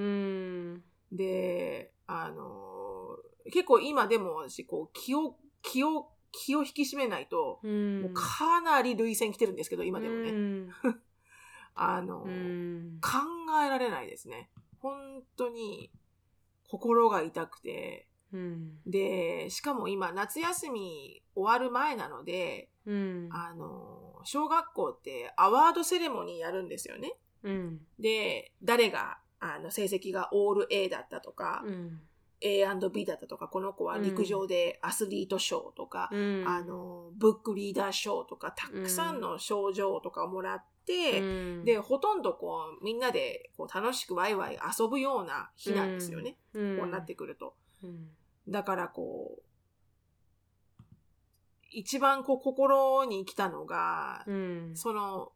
[0.77, 3.17] んで、あの、
[3.51, 10.29] 結構今でも私こう気を、気を、気を引き締めないと、うんもうかなり涙腺来てるんですけど、今でもね。
[10.29, 10.69] うん
[11.75, 13.17] あの、うん考
[13.65, 14.51] えられないですね。
[14.79, 15.91] 本当に
[16.67, 18.07] 心が痛くて。
[18.31, 27.15] うんで、しかも今夏休み終わる前なので、うんあの、小学校ってアワードセレモニーやるんですよね。
[27.43, 32.01] うんで、誰が、あの、成績がオール A だったとか、うん
[32.43, 36.43] A&B だったとか、この子は陸上でアスリート賞とか、うん。
[36.45, 41.23] あの、ブックリーダー賞とか、たくさんの賞状とかをもらって、う
[41.61, 41.65] ん。
[41.65, 46.37] で、ほとんどこう、みんなでこう楽しくワイワイ遊ぶような日なんですよね。
[46.53, 46.77] うん。
[46.77, 47.55] こうなってくると。
[47.81, 48.09] うん。
[48.49, 49.41] だからこう、
[51.71, 54.71] 一番こう心に来たのが、うん。
[54.75, 55.31] その、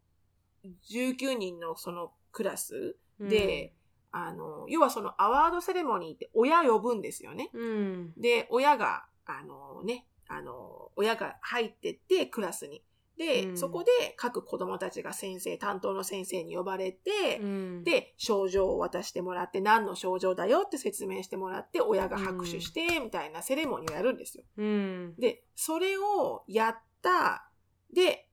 [0.92, 3.74] 19人のそのクラスで、
[4.12, 7.50] あの、要はそのアワードセレモニーって親呼ぶんですよね。
[7.54, 12.84] うんで、親が、あのね、あの、親が入ってってクラスに。
[13.18, 24.44] で、うんそこで各子供たちが先生、担当の先生に呼ばれて、うんで、症状を渡してもらって、何の症状だよって説明してもらって、親が拍手して、みたいなセレモニーをやるんですよ。
[24.58, 27.50] うんで、それをやった、
[27.94, 28.28] で、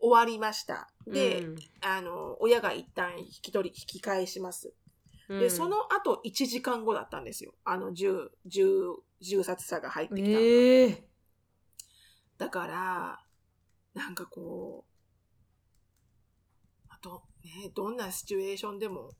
[0.00, 0.88] 終わりました。
[1.06, 4.74] で、うんあの、親が一旦引き取り、引き返します。
[5.28, 7.54] で、その後1時間後だったんですよ。
[7.64, 8.68] あの、銃、銃、
[9.20, 10.40] 銃殺者が入ってきたのが。
[10.40, 11.04] ええ
[12.36, 13.24] だから、
[13.94, 14.90] なんかこう、
[16.88, 19.12] あと、ね、どんなシチュエーションでも、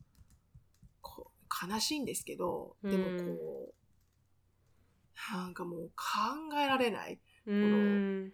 [1.00, 3.74] こう、悲しいんですけど、でもこう、
[5.32, 7.20] なんかもう考えられない。
[7.46, 8.32] うん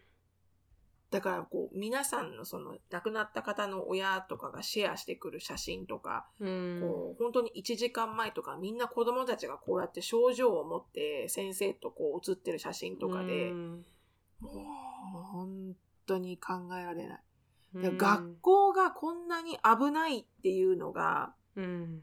[1.10, 6.80] だからこう、皆さんのその亡くなった方の親とかがシェアしてくる写真とか、うん。
[6.80, 13.84] こう本当に1時間前とかみんな子供たちがこうやって症状を持って先生とこう写ってる写真とかで、うん。
[14.40, 17.20] もう本当に考えられない。
[17.74, 17.98] うん。
[17.98, 22.02] 学校がこんなに危ないっていうのが、うん。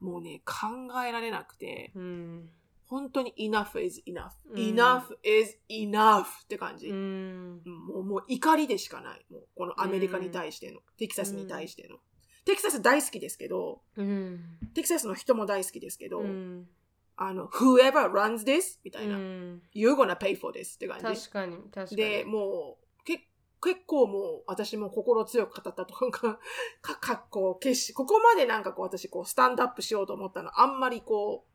[0.00, 0.66] もうね、考
[1.02, 2.50] えられなくて、うん
[2.92, 4.32] 本当に enough is enough.
[4.50, 6.88] うん enough is enough って感じ。
[6.88, 9.24] うんうんもうもう怒りでしかない。
[9.30, 11.96] もうこのアメリカに対しての、テキサスに対しての。
[12.44, 16.68] テキサス大好きですけど、うんテキサスの人も大好きですけど、うん
[17.16, 21.04] あの、whoever runs this みたいな、うん you're gonna pay for this って感じ。
[21.04, 23.26] 確かに確かにで、もう、け
[23.62, 26.38] 結構もう、私も心強く語ったとか、
[26.82, 31.51] か、かっこう、決し、ここまでなんかこう、私こう、スタンドアップしようと思ったの、あんまりこう、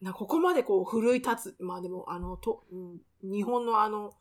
[0.00, 1.62] な、ここまでこう、奮い立つ。
[1.62, 4.14] まあでも、あの、と、うん日本のあの、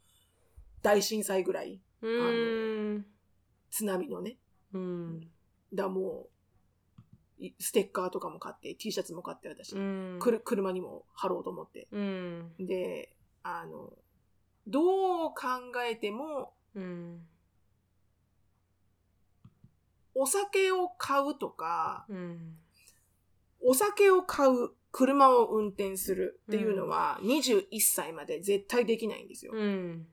[0.81, 3.05] 大震災ぐらい、うん。
[3.71, 4.37] 津波のね、
[4.73, 5.31] うん。
[5.73, 6.27] だ、も
[7.39, 10.17] う、いステッカーとかも買って、T シャツも買って、私、うん。
[10.19, 11.87] くる車にも貼ろうと思って。
[11.91, 12.51] うん。
[12.59, 13.93] で、あの、
[14.67, 15.35] どう考
[15.89, 17.25] えても、うん。
[20.13, 22.57] お酒を買うとか、うん。
[23.61, 29.53] お酒を買う、車を運転するっていうのは21歳まで絶対できないんですよ。
[29.55, 30.07] うん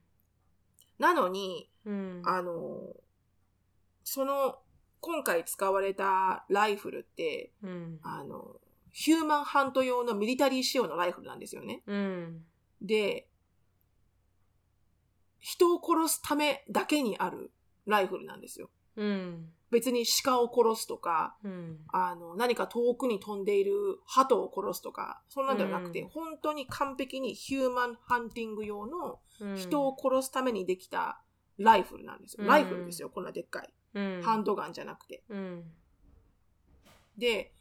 [0.98, 2.96] なのに、うんあの、
[4.02, 4.58] その、
[5.00, 8.56] 今回使われたライフルって、うんあの、
[8.92, 11.82] ヒューマンハント用のミリタリー仕様のライフルなんですよね。
[11.86, 12.44] うん
[12.80, 13.28] で、
[15.38, 17.52] 人を殺すためだけにある
[17.86, 18.70] ライフルなんですよ。
[18.96, 23.72] うん別に鹿を殺すとか、うんあの、何か遠くに飛んでいる
[24.06, 31.20] 鳩を殺すとか、そんなんではなくて、うん本当に完璧にヒューマンハンティング用のうん人を殺すためにできた
[31.58, 32.44] ライフルなんですよ。
[32.44, 33.72] うんライフルですよ、こんなでっかい。
[33.94, 35.24] うんハンドガンじゃなくて。
[35.28, 35.64] うん
[37.18, 37.52] で、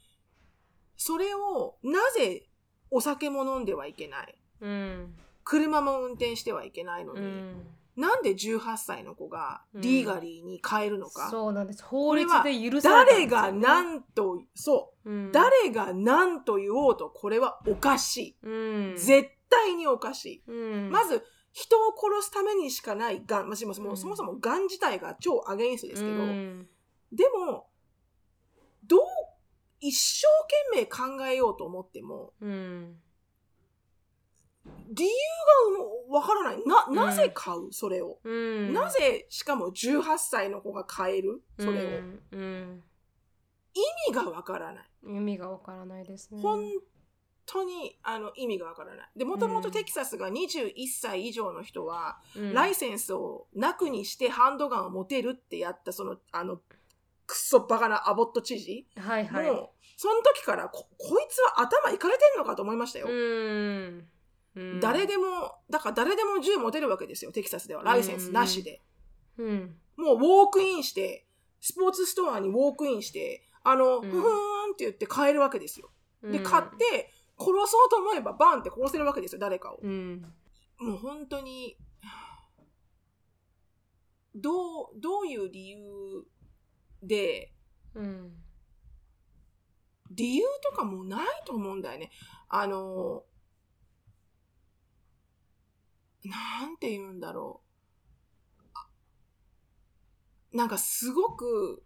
[0.98, 2.50] それを、なぜ
[2.92, 4.38] お酒も飲んではいけない？
[4.62, 9.82] うん車も運転してはいけないのに、うんなんで18歳の子がうん。
[9.82, 11.30] リーガリーに変えるのか？
[11.30, 11.84] そうなんです。
[11.84, 15.32] 法律で許され誰が何と、そう、うん。
[15.32, 18.38] 誰が何と言おうとこれはおかしい。
[18.44, 18.98] うん。
[18.98, 20.44] 絶対におかしい。
[20.48, 20.54] う
[20.88, 20.92] ん。
[20.92, 23.98] まず、人を殺すためにしかないガン、まあ、もううん。
[23.98, 26.68] そもそもガン自体が超アゲインストですけど、うん。
[27.14, 27.70] でも、
[28.86, 29.00] どう、
[29.80, 30.28] 一生
[30.74, 33.00] 懸命考えようと思っても、うん
[34.92, 35.10] 理由
[36.10, 36.64] がわからない。
[36.66, 37.72] な、なぜ買う？
[37.72, 38.20] それを。
[38.24, 41.42] うんなぜ、しかも18歳の子が買える？
[41.60, 41.90] それを。
[41.90, 42.84] うんうん
[43.78, 44.86] 意味がわからない。
[45.04, 46.64] 意味がわからないですね本
[47.46, 49.10] 当に、あの、意味がわからない。
[49.18, 56.58] で、もともとテキサスが21歳以上の人は、うんライセンスをなくにしてハンドガンを持てるってやった、その、あの、
[57.28, 58.88] くっそバカなアボット知事？
[58.96, 63.08] はいはいもう、その時からこ、こいつは頭いかれてんのかと思いましたよ。
[63.10, 64.08] うん
[64.56, 65.24] うん誰でも、
[65.70, 67.84] だから誰でも銃持てるわけですよ、テキサスでは。
[67.84, 68.82] ライセンスなしで。
[69.38, 71.26] うんもうウォークインして、
[71.62, 75.92] スポーツストアにウォークインして、あの、んふーんって言って買えるわけですよ。
[76.22, 79.80] で、うん買って、殺そうと思えばバンって殺せるわけですよ、誰かを。
[79.82, 80.34] うん
[80.78, 81.78] もう本当に、
[84.36, 86.26] どう、どういう理由
[87.02, 87.54] で、
[87.94, 88.32] うん
[90.12, 92.12] 理由とかもないと思うんだよね。
[92.48, 93.24] あの、
[96.26, 97.62] なんて言うんだろ
[98.58, 98.62] う。
[98.74, 98.88] あ
[100.54, 101.84] なんかすごく、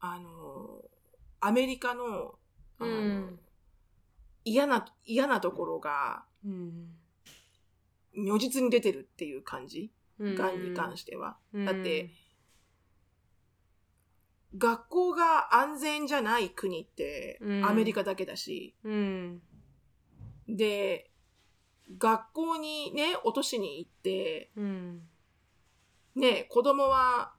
[0.00, 0.82] あの、
[1.40, 2.38] アメリカの、
[2.78, 3.40] あのうん
[4.44, 6.96] 嫌な、嫌なところが、うん
[8.12, 9.92] 如実に出てるっていう感じ？
[10.18, 11.36] うんがんに関しては。
[11.52, 12.10] うんだって、
[14.56, 19.42] 学校が安全じゃない国ってうんアメリカだけだし、うん
[20.48, 21.09] で、
[21.98, 25.02] 学校にね、落としに行って、うん。
[26.14, 27.34] ね、子供は、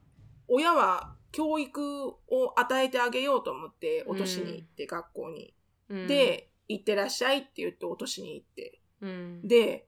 [0.47, 2.15] 親は教育を
[2.57, 5.53] 与えてあげようと思って落としに行って、学校に。
[5.89, 6.07] うん。
[6.07, 8.79] で、行ってらっしゃいって言って落としに行って。
[9.01, 9.47] うん。
[9.47, 9.87] で、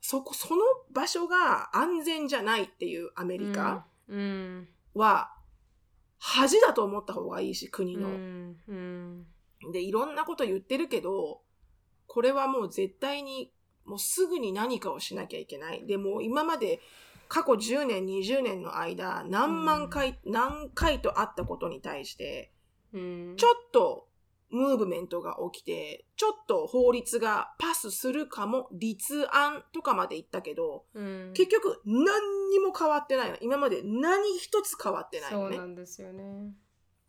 [0.00, 0.62] そこ、その
[0.92, 4.68] 場所が安全じゃないっていうアメリカうん。
[4.94, 5.32] は、
[6.18, 9.72] 恥だと思った方がいいし、国うの。
[9.72, 11.42] で、いろんなこと言ってるけど、
[12.06, 13.52] これはもう絶対に、
[13.86, 15.86] もうすぐに何かをしなきゃいけない。
[15.86, 16.80] でも今まで
[17.28, 22.52] 過去10年、20年の間、何万回、何回とあったことに対して、
[22.92, 24.08] うんちょっと
[24.48, 33.36] ムーブメントが起きて、ちょっと法律がパスするかも、立案とかまで言ったけど、うん結局何にも変わってないの。
[33.40, 35.58] 今まで何一つ変わってないそうのね。
[35.58, 36.54] なんですよね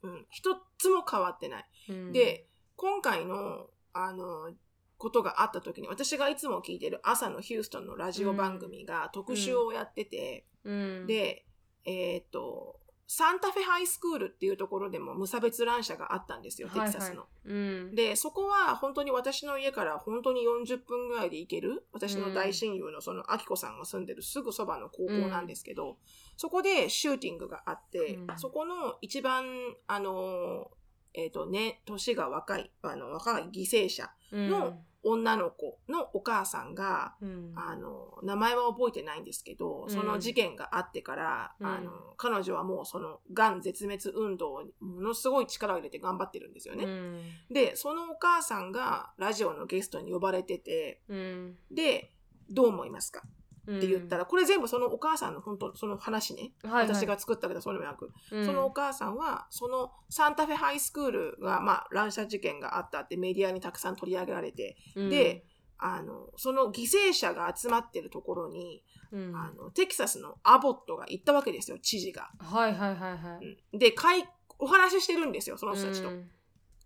[0.01, 0.25] うん。
[0.29, 1.65] 一つも変わってない。
[1.89, 4.51] うんで、今回の、あの、
[4.97, 11.45] ことがあった時に、私がいつも聞いてる朝のヒューストンのラジオ番組が特集をやってて、うん、で、
[11.85, 12.79] えっ、と、
[13.09, 17.27] サンタフェハイスクールっていうところでも無差別乱射があったんですよ、テキサスの。
[17.45, 25.97] うん、で、そこは本当に私の家から本当に40分ぐらいで行ける、私の大親友のそのアキコさんが住んでるすぐそばの高校なんですけど、
[26.35, 28.37] そこでシューティングがあって、うん。
[28.37, 29.45] そこの一番、
[29.87, 30.69] あの、
[31.13, 39.89] えっ、とね、年が若い、あの、若い犠牲者の女の子のお母さんが、うん、あの、名前は覚えてないんですけど、うん。
[39.89, 41.67] その事件があってから、うん。
[41.67, 46.85] あの、彼女はもうその、がん絶滅運動にものすごい力を入れて頑張ってるんですよね。
[46.85, 47.23] うん。
[47.49, 52.11] で、そのお母さんがラジオのゲストに呼ばれてて、うん、で、
[52.49, 53.23] どう思いますか？
[53.71, 56.53] っって言ったら、これ全部そのお母さんの本当、その話ね。
[56.63, 65.43] はいはい、私が作ったけど、そうでもなく、うん、そのお母さんは、そのサンタフェハイスクールが、まあ、乱射事件があったってメディアにたくさん取り上げられて、うん、で、
[65.77, 72.29] あの、その犠牲者が集まってるところに、うん、あの、テキサスのアボットが行ったわけですよ、知事が。
[72.39, 73.57] はいはいはいはい。
[73.73, 73.79] うん。
[73.79, 74.27] で、かい
[74.59, 76.09] お話ししてるんですよ、その人たちと。
[76.09, 76.29] うん。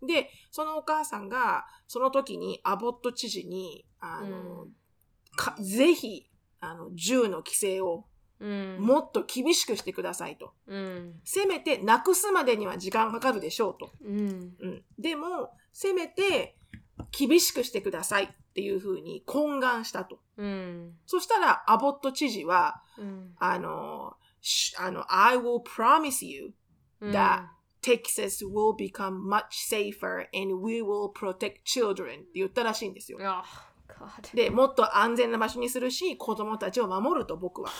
[0.06, 4.72] で、そのお母さんが、その時にアボット知事に、あの、うん。
[5.36, 6.26] かぜひ、
[6.62, 8.06] あの、銃の規制を
[8.40, 10.52] うん、もっと厳しくしてくださいと。
[10.66, 13.92] うん、せめてなくすまでには時間かかるでしょうと。
[14.04, 14.82] うん、うん。
[14.98, 16.56] でも、せめて
[17.16, 20.18] 厳しくしてくださいっていうふうに懇願したと。
[20.36, 26.52] うん、そしたら、アボット知事は、うん、あの、しあの、I will promise you
[27.12, 33.18] だ Texas will become much safer and we will protect children って言ったらしいんですよ。
[34.34, 37.70] で、もっと安全な場所にするし、子供たちを守ると僕は。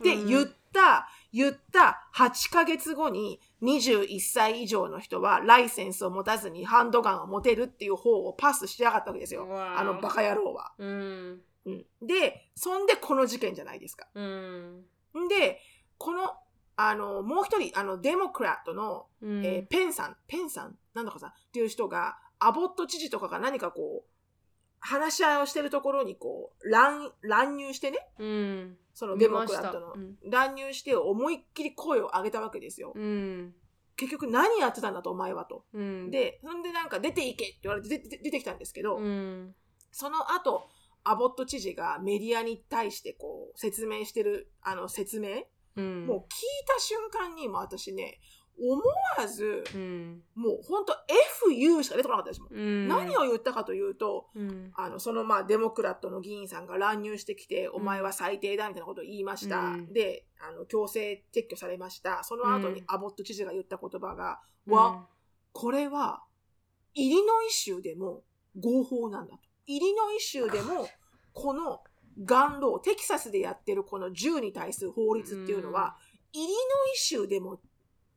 [0.00, 0.26] で、うん。
[0.26, 9.48] 言った、言った8ヶ月後に21歳以上の人はライセンスを持たずにハンドガンを持てるっていう方をパスしやがったわけですよ。
[9.48, 10.72] わああのバカ野郎は。
[10.78, 14.06] うん、うん、で、そんでこの事件じゃないですか。
[14.14, 14.84] うん、
[15.24, 15.28] ん。
[15.28, 15.60] で、
[15.98, 16.34] この、
[16.76, 20.76] あの、もう一人、あの、デモクラットの、うん、えーペンさん、ペンさん？
[20.94, 21.30] なんだかさん？
[21.30, 24.13] っていう人が、アボット知事とかが何かこう、
[24.86, 29.94] 話し合いをしてるところにこう、乱、乱入してね、うん、そのデモクラットの。
[29.94, 30.16] うん。
[30.30, 32.92] 乱入して思いっきり声を上げたわけですよ。
[32.94, 33.54] うん、
[33.96, 35.64] 結局何やってたんだとお前はと。
[35.72, 39.54] うん、で、そんでなんか出ていけって言われて出て出てきたんですけど、うん、
[39.90, 40.68] その後、
[41.02, 45.44] アボット知事がメディアに対してこう説明してるあの説明、
[45.76, 46.24] うん、もう聞い
[46.66, 48.20] た瞬間にもう私ね、
[48.60, 48.82] 思
[49.18, 50.92] わず、うん、もう本当
[51.48, 52.52] FU しか出てこなかったですもん。
[52.52, 59.60] うん、何を言ったかというと、うん、あの、そのまあデモクラットの議員さんが乱入してきて、お前は最低だみたいなことを言いました。
[59.60, 59.92] うん。
[59.92, 62.22] で、あの、強制撤去されました。
[62.22, 64.74] その後うんにアボット知事が言った言葉が、うん。
[64.74, 65.06] は、
[65.52, 66.22] これは、
[66.94, 68.22] イリノイ州でも
[68.58, 69.42] 合法なんだと。
[69.66, 70.88] イリノイ州でも、
[71.32, 71.80] この
[72.22, 75.96] ガンロー、テキサスでやってるこの銃に対する法律っていうのは、
[76.32, 76.52] イリノイ
[76.96, 77.60] 州でも、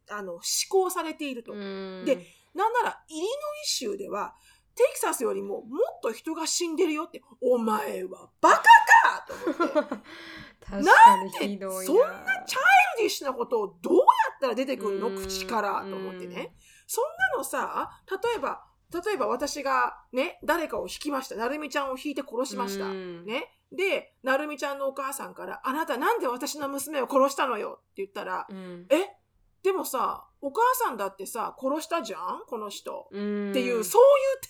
[0.09, 1.53] あの、施行されていると。
[1.53, 3.29] うん、でなんなら、イリノイ
[3.67, 4.35] 州では、
[4.75, 9.33] テキサスよりももっと人が死んでるよって、お前はバカかと
[9.69, 9.95] 思って。
[10.69, 11.85] 確かにひどいな。
[11.85, 12.61] そんなチャイ
[12.97, 14.01] ルディッシュなことをどうや
[14.35, 15.07] ったら出てくるの？
[15.07, 16.53] うん口からと思ってね。
[16.85, 21.35] そんなのさ、例えば、例えば私がね、誰かを引きました。
[21.35, 22.85] なるみちゃんを引いて殺しました。
[22.85, 23.53] うんね。
[23.71, 27.79] で、なるみちゃんのお母さんから、あなたなんで私の娘を殺したのよ？
[27.81, 29.16] って言ったら、うん、え？
[29.63, 32.43] でもさ、お母さんだってさ、殺したじゃん？
[32.47, 33.07] この人。
[33.11, 34.01] うん、っていう、そう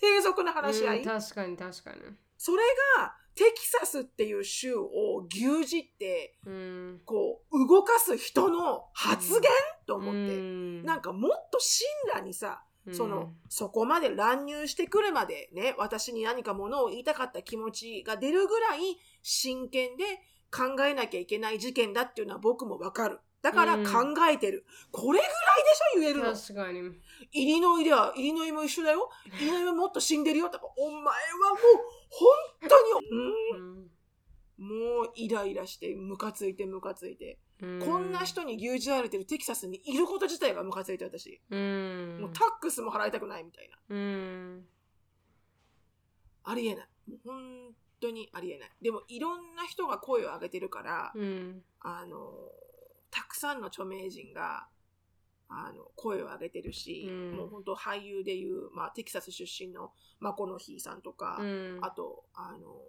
[0.09, 0.97] いう低俗な話し合い？
[0.99, 1.97] うん確かに確かに。
[2.37, 2.63] それ
[2.97, 5.65] が、テキサスっていう州を牛耳っ
[5.97, 9.49] て、うん、こう、動かす人の発言、
[9.85, 10.19] と思って。
[10.19, 18.79] うんなんかもっと信羅にさ、うんその、そこまで乱入してくるまでね、私に何かものを言いたかった気持ちが出るぐらい
[19.21, 20.03] 真剣で
[20.51, 23.19] 考えなきゃいけない事件だっていうのは僕もわかる。
[23.41, 23.91] だからうん考
[24.29, 24.65] えてる。
[24.91, 25.33] これぐらいで
[25.75, 26.33] しょ言えるの。
[26.33, 26.79] 確かに。
[27.31, 29.09] イリノイでは、イリノイも一緒だよ。
[29.39, 30.49] イリノイももっと死んでるよ。
[30.49, 31.13] とか、お前はも
[31.55, 31.59] う、
[32.09, 33.91] 本当に、うんうん
[34.57, 37.39] もうイライラして、ムカついてムカついて。
[37.61, 41.41] うんこんな人に牛耳られてるテキサスにいること自体がムカついて私。
[41.49, 43.95] うん、もうタックスも払いたくないみたいな。
[43.95, 44.65] うん、
[46.43, 46.88] ありえない。
[47.25, 48.71] 本当にありえない。
[48.81, 52.31] でもいろんな人が声を上げてるから、うん、あの、
[53.11, 54.67] たくさんの著名人が、
[55.49, 57.31] あの、声を上げてるし、うん。
[57.37, 62.81] もう本当俳優でいう、まあ、テキサス出身のマコノヒーさんとか、うん、あと、あの、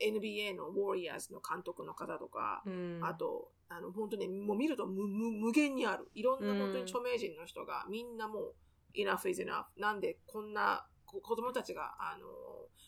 [0.00, 6.08] NBA のウォリアーズの監督の方とか、うん、あと、あの、本当に、もう見ると無無無限にある。
[6.14, 8.54] いろんなうん本当に著名人の人が、みんなもう、
[8.94, 9.64] enough is enough。
[9.76, 12.26] なんでこんなこ子供たちが、あの、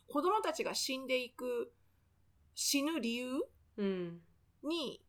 [0.09, 1.73] 子供たちが死んでいく、
[2.55, 3.43] 死ぬ理由
[3.77, 4.21] うん。
[4.63, 5.03] に、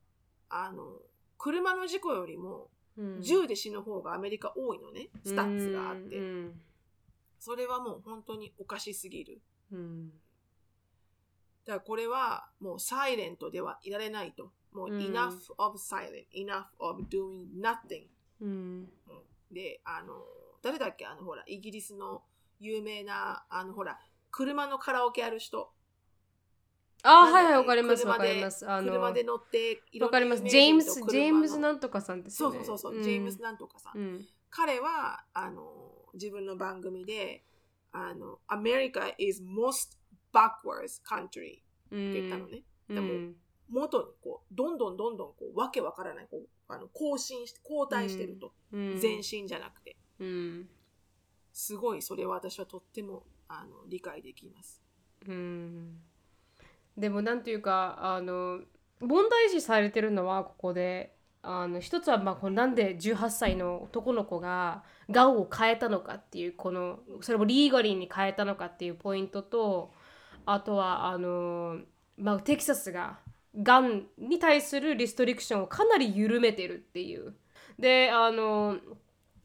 [0.49, 0.99] あの、
[1.37, 6.17] 車の事故よりも、うん銃で死ぬ方がアメリカ多いのね、 stats があって。
[6.17, 6.61] うん
[7.39, 9.39] それはもう本当におかしすぎる。
[9.71, 10.09] うん
[11.65, 14.51] だからこれはもうサイレントではいられないと。
[14.73, 18.07] もううん enough of silent, enough of doing nothing.
[18.41, 18.89] うん
[19.51, 20.25] で、あの、
[20.61, 21.05] 誰だっけ？
[21.05, 22.23] あのほら、イギリスの
[22.59, 23.99] 有名な、あのほら、
[24.31, 25.71] 車のカラオケやる人。
[27.03, 28.69] あはいはいわかりますわかります。
[28.69, 30.43] あの車で乗って、わかります。
[30.43, 32.65] 有ジェームズジェームズのなんとかさんですそうよね。
[32.65, 33.03] そうそうそう、ん。
[33.03, 33.97] ジェームズなんとかさん。
[33.97, 34.25] うん。
[34.49, 37.43] 彼は、あの、自分の番組で、
[37.91, 39.97] あの、America is most
[40.33, 41.59] backwards country
[41.91, 42.63] うんって言ったのね。
[42.89, 42.95] うん。
[42.95, 43.33] でも
[43.69, 48.53] 元にこう、どんどんどんどんこう、わけわからない、こう、あの、更新して、後退してると。
[48.71, 48.99] うん。
[49.01, 49.97] 前進じゃなくて。
[50.19, 50.69] うん。
[51.53, 54.81] すごい、それは私はとっても、あの、理解できます。
[55.27, 56.01] うん
[56.97, 58.59] でもなんていうかあの
[58.99, 69.93] 問題視されてるのはここであの一つはまあこなんで18歳の男の子がgun を買えたのかっていうこのそれも legally に買えたのかっていうポイントと
[70.45, 71.77] あとはあの、
[72.17, 73.19] まあ、テキサスが
[73.61, 77.33] gun に対する restriction をかなり緩めてるっていう。
[77.79, 78.77] であの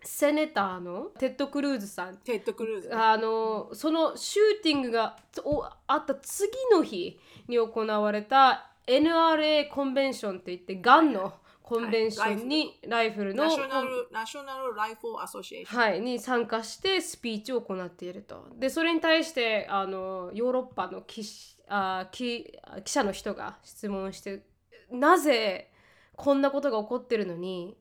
[0.04, 2.94] senator のテッド・クルーズさんテッド・クルーズ。
[2.94, 15.80] あのその shooting がおあった次の日に行われた NRA convention って言って gun のコンベンションにライフルの、ナショナル、ナショナル・ライフル・アソシエーション。
[15.80, 18.48] はい、に参加してスピーチを行っていると。
[18.56, 22.52] でそれに対してあのヨーロッパの記しあ記
[22.84, 24.44] 記者の人が質問して
[24.90, 25.70] なぜ
[26.16, 27.76] こんなことが起こってるのに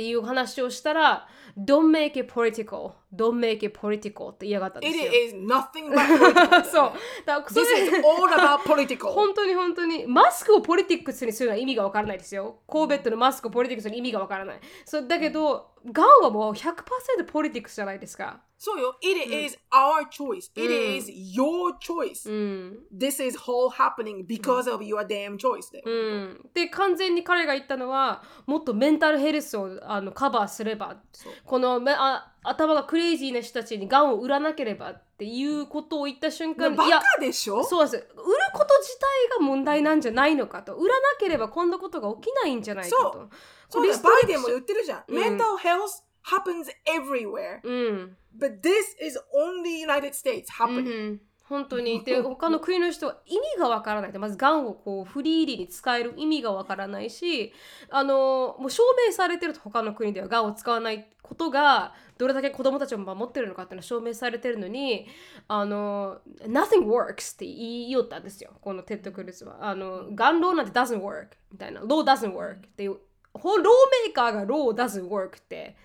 [0.00, 1.28] っていう話をしたら
[1.58, 5.12] Don't make it political Don't make it political って言いやがったんです It よ。
[5.12, 6.64] is nothing but political.
[6.64, 6.92] そう。
[7.26, 9.08] だ This れ is all about political.
[9.12, 12.60] 本当に本当にマスクをポリティックスにするのは意味がわからないですよ。
[12.66, 14.60] コーベットのマスクをポリティックスに意味がわからない。
[14.86, 18.40] そうだけど、ガンはもう100%ポリティックスじゃないですか。
[18.62, 18.94] そうよ。
[19.00, 20.50] It is our choice.
[20.54, 22.30] It is your choice.
[22.30, 22.78] うん。
[22.94, 25.84] This is all happening because of your damn choice だよ。
[25.86, 37.64] うん、で完全に彼が言ったのはもっとメンタルヘルスをあのカバーすればそうこのめあ頭がクレイジーな人たちにがんを売らなければっていうことを言った瞬間バいやカでしょ？
[37.64, 38.06] そうです売る
[38.52, 43.28] こと自体が問題なんじゃないのかと売らなければこんなことが起きないんじゃないかと
[43.70, 45.04] そうだリストリクションバイデンも言ってるじゃん。
[45.08, 47.60] うん Mental health happens everywhere.
[47.64, 51.12] うん、But this is only United States う happening.
[51.14, 52.02] ん、本当に。
[52.04, 54.12] で他の国の人は意味がわからない。
[54.12, 57.52] でまずがんをこうフリーリーに使える意味がわからないし
[57.88, 65.06] あのもう証明されてると他の国ではがんを使わないことがどれだけ子供たちを守ってるのかっていうのは証明されてるのに
[65.48, 68.50] あの nothing works って言いよったんですよ。
[68.60, 69.58] このテッド・クルーズは。
[69.60, 71.80] あの gun law なんて doesn't work みたいな。
[71.82, 72.98] law doesn't work っていう。
[73.32, 75.76] ほ lawmaker が law doesn't work って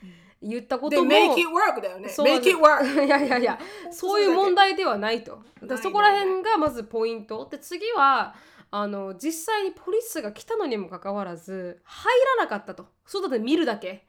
[0.47, 2.09] 言ったことも make it work だよね。
[2.09, 2.83] そう make it work.
[3.05, 3.59] いやいやいや
[3.91, 5.39] そういう問題ではないと。
[5.63, 7.47] だそこら辺がまずポイント。
[7.49, 8.35] で次は
[8.71, 12.87] あの実際に police が来たのにもかかわらず入らなかったと。
[13.05, 14.07] 外で見るだけ。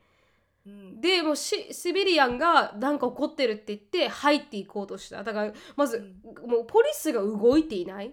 [0.66, 5.22] うんでもうシシビリアンがなんか起こってるって言って入っていこうとした。
[5.22, 6.14] だからまず、
[6.44, 8.12] もうポリスが動いていない。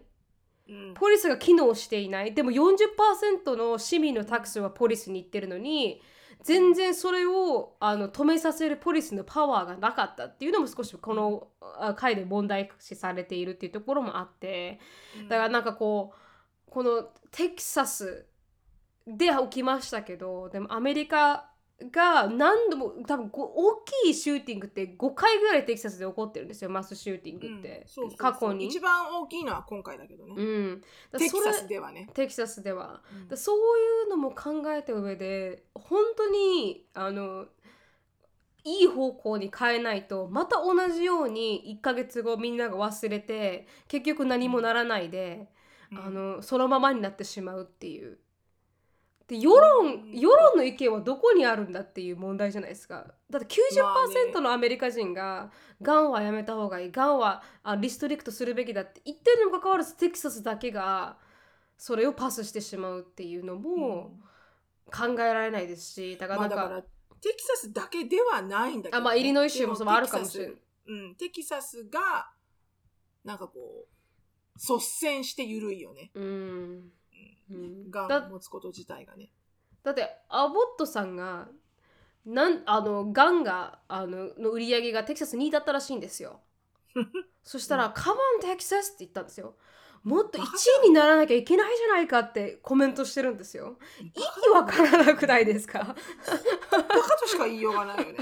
[0.70, 2.34] うんポリスが機能していない。
[2.34, 6.02] でも40%の市民のタクスはポリスに行ってるのに
[6.44, 11.48] 全然それをあの止めさせるポリスのパワーがなかったっていうのも少しこの
[11.80, 14.80] あ回で問題視されているっていうところもあって。
[15.30, 18.26] だからなんかこうこのテキサス
[19.08, 21.50] で起きましたけどでもアメリカ
[21.92, 23.76] が何度も多分大
[24.06, 28.68] きいシューティングって5回ぐらいテキサスで起こってるんですよマスシューティングって、う過去に。
[28.68, 30.34] 一番大きいのは今回だけどね。
[30.38, 30.82] うん、
[31.18, 32.10] テキサスではね。
[32.14, 37.46] テキサスでは、うんだそういうのも考えた上で本当にあの
[38.64, 45.50] いい方向に変えないとまた同じように1ヶ月後みんなが忘れて結局何もならないで、
[45.92, 48.18] うんあのそのままになってしまうっていう。
[49.28, 53.06] で世論うん世論の意見はどこにあるんだっていう問題じゃないですか。
[53.30, 55.52] だってまあね90%のアメリカ人が、
[55.82, 61.18] がんはやめた方がいい、がんはあリストリクトするべきだって言ってるにもかかわらずテキサスだけが
[61.78, 64.20] それをパスしてしまうっていうのも
[64.92, 66.82] 考えられないですし、だからなんか、まあ
[67.22, 70.56] テキサスだけではないんだけど、あまあイリノイ州もそうであるかもしれない
[70.86, 72.30] うん、テキサスが
[73.24, 76.12] なんかこう率先して緩いよね。
[76.14, 76.92] うん。
[78.02, 79.32] うんが持つこと自体がね。
[79.84, 81.48] だってアボットさんが
[82.26, 86.40] なんあのガンがあのの売り上げがテキサス2位だったらしいんですよ。
[87.44, 89.56] そしたら「カバンテキサス」って言ったんですよ
[90.04, 90.44] もっと1
[90.86, 95.80] 位にならなきゃいけないじゃないかってコメントしてるんですよ意味わからなくないですか？
[95.80, 98.20] バカとしか言いようがないよね。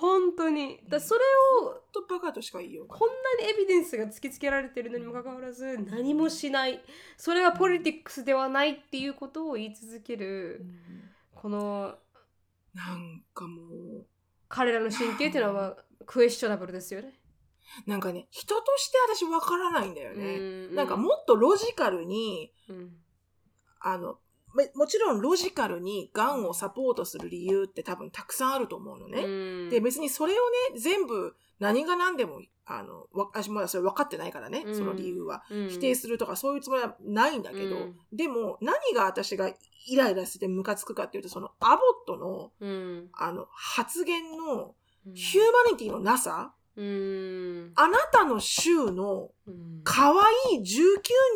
[0.00, 1.20] 本当にだそれ
[1.62, 2.86] をとバカとしか言いよう。
[2.86, 6.80] こんなにエビデンスが突きつけられてるのにもかかわらず何もしない
[7.16, 10.64] それはポリティックスではないっていうことを言い続ける
[11.34, 11.94] この
[12.74, 13.62] なんかも
[14.02, 14.06] う、
[14.48, 15.76] 彼らの神経っていうのは
[16.06, 17.14] クエスチョナブルですよね。
[17.86, 20.24] なんかね、人として私わからないんだよね。
[20.36, 22.96] うんなんかもっとロジカルに、うん
[23.80, 24.16] あの、め
[24.74, 29.22] もちろんロジカルにがんをサポートする理由って多分たくさんあると思うのね。
[29.22, 29.26] う
[29.66, 29.70] ん。
[29.70, 30.36] で、別にそれを
[30.72, 34.76] ね、全部何が何でも、あの、わ私まだそれ分かってないからね、うん。
[34.76, 35.44] その理由は。
[35.50, 35.68] うん。
[35.68, 37.96] 否定するとかそういうつもりはないんだけど、うん。
[38.12, 39.48] でも何が私が
[39.86, 43.08] イライラしてムカつくかっていうと、そのアボットの、うん。
[43.12, 44.74] あの、発言の
[45.06, 45.14] うん。
[45.14, 47.72] ヒューマニティのなさ、うん。
[47.74, 49.80] あなたの州のうん。
[49.82, 50.64] 可愛い19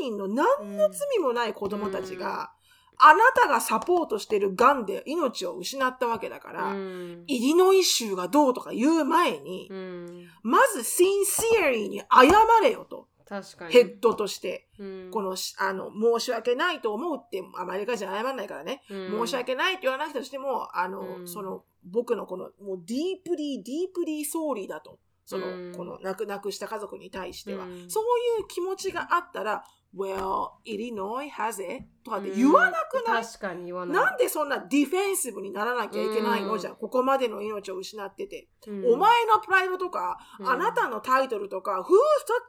[0.00, 2.52] 人の何の罪もない子供たちが、
[2.98, 7.24] あなたがサポートしてる癌で命を失ったわけだから、うん。
[7.26, 10.28] イリノイ州がどうとか言う前に、うん。
[10.42, 12.26] まずシンシアリーに謝
[12.62, 13.72] れよと、確かに。
[13.72, 14.68] ヘッドとして。
[14.78, 15.08] うん。
[15.10, 18.82] このし、あの、申し訳ないと思うって、アメリカじゃ謝らないからね。
[18.90, 19.26] うん。
[19.26, 21.26] 申し訳ないって言わなくてとしても、あの、うん。
[21.26, 24.98] その、僕のこの、もう deeply、deeply sorry だと。
[25.24, 25.74] その、うん。
[25.74, 27.90] この亡く亡くした家族に対しては、うん。
[27.90, 29.64] そういう気持ちがあったら、
[29.94, 34.04] Well, Illinois has it とかって言わなくない、確かに言わない。
[34.04, 36.58] なんでそんな defensive にならなきゃいけないの、うん。
[36.58, 38.48] じゃあ、ここまでの命を失ってて。
[38.66, 38.94] うん。
[38.94, 40.48] お前のプライドとか、うん。
[40.48, 41.94] あなたのタイトルとか、Who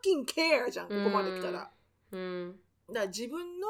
[0.06, 1.70] fucking care じゃん、ここまで来たら。
[2.12, 2.56] うん。
[2.88, 3.68] だから自分の、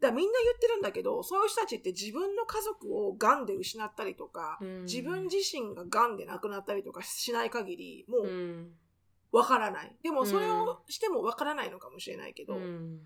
[0.00, 4.82] だみんな言ってるんだけど、そういう人たちって自分の家族を癌で失ったりとか、うん。
[4.84, 8.72] 自分自身が癌で亡くなったりとかしない限り、もううん
[9.34, 9.96] わからない。
[10.02, 12.62] でもそれをしてもわからないのかもしれないけど、うん。
[12.62, 13.00] うん。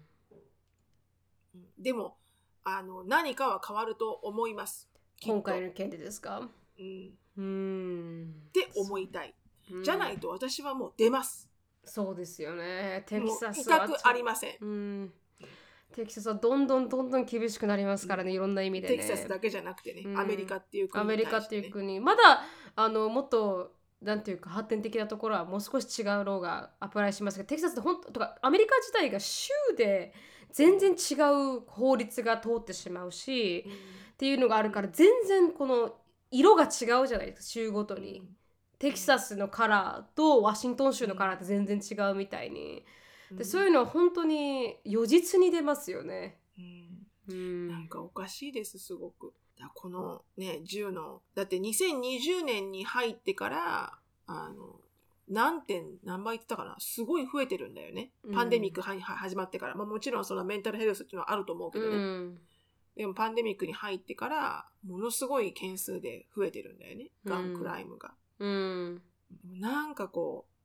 [1.79, 2.19] でも、
[2.65, 4.91] あの、何かは変わると思います。
[5.25, 6.49] 今回の件でですか？
[6.79, 7.19] うん。
[7.39, 8.35] うん。
[8.49, 9.35] って思いたい。
[9.83, 11.49] じゃないと私はもう出ます。
[11.85, 13.05] そうですよね。
[13.07, 14.57] テキサスは痛くありません。
[14.61, 15.13] うん。
[15.95, 18.33] テキサスはどんどんどんどん厳しくなりますからね。
[18.33, 18.97] いろんな意味でね。
[18.97, 20.19] テキサスだけじゃなくてね、うん。
[20.19, 22.01] アメリカっていう国ね、メリカっていう国。
[22.01, 22.43] まだ
[22.77, 30.13] あのもっとなんていうか発展的なところはもう少し違うローがアプライしますけどテキサスって本当とかアメリカ自体が州で
[30.53, 31.15] 全然違
[31.57, 33.67] う法律が通ってしまうし
[34.13, 35.97] っていうのがあるから全然この
[36.31, 36.67] 色が違
[37.03, 38.23] うじゃないですか州ごとに。
[38.79, 42.85] テキサスのカラーとワシントン州のカラーって全然違うみたいに。
[43.33, 46.39] でそういうのは本当に如実に出ますよね。
[46.57, 46.89] うん
[47.29, 49.35] うんなんかおかしいです、すごく。
[49.59, 54.81] だこのね、銃の、だって2020年に入ってから、あの、
[55.29, 56.77] 何点、何倍言ってたかな？
[56.79, 58.35] すごい増えてるんだよねうん。
[58.35, 59.75] パンデミックはは始まってから。
[59.75, 61.97] まあもちろんそのメンタルヘルスっていうのはあると思うけどね。
[61.97, 62.39] うん
[62.97, 67.11] でもパンデミックに入ってから、ものすごい件数で増えてるんだよね。
[67.25, 68.13] ガンクライムが。
[68.41, 69.03] うん
[69.61, 70.58] なんかこう、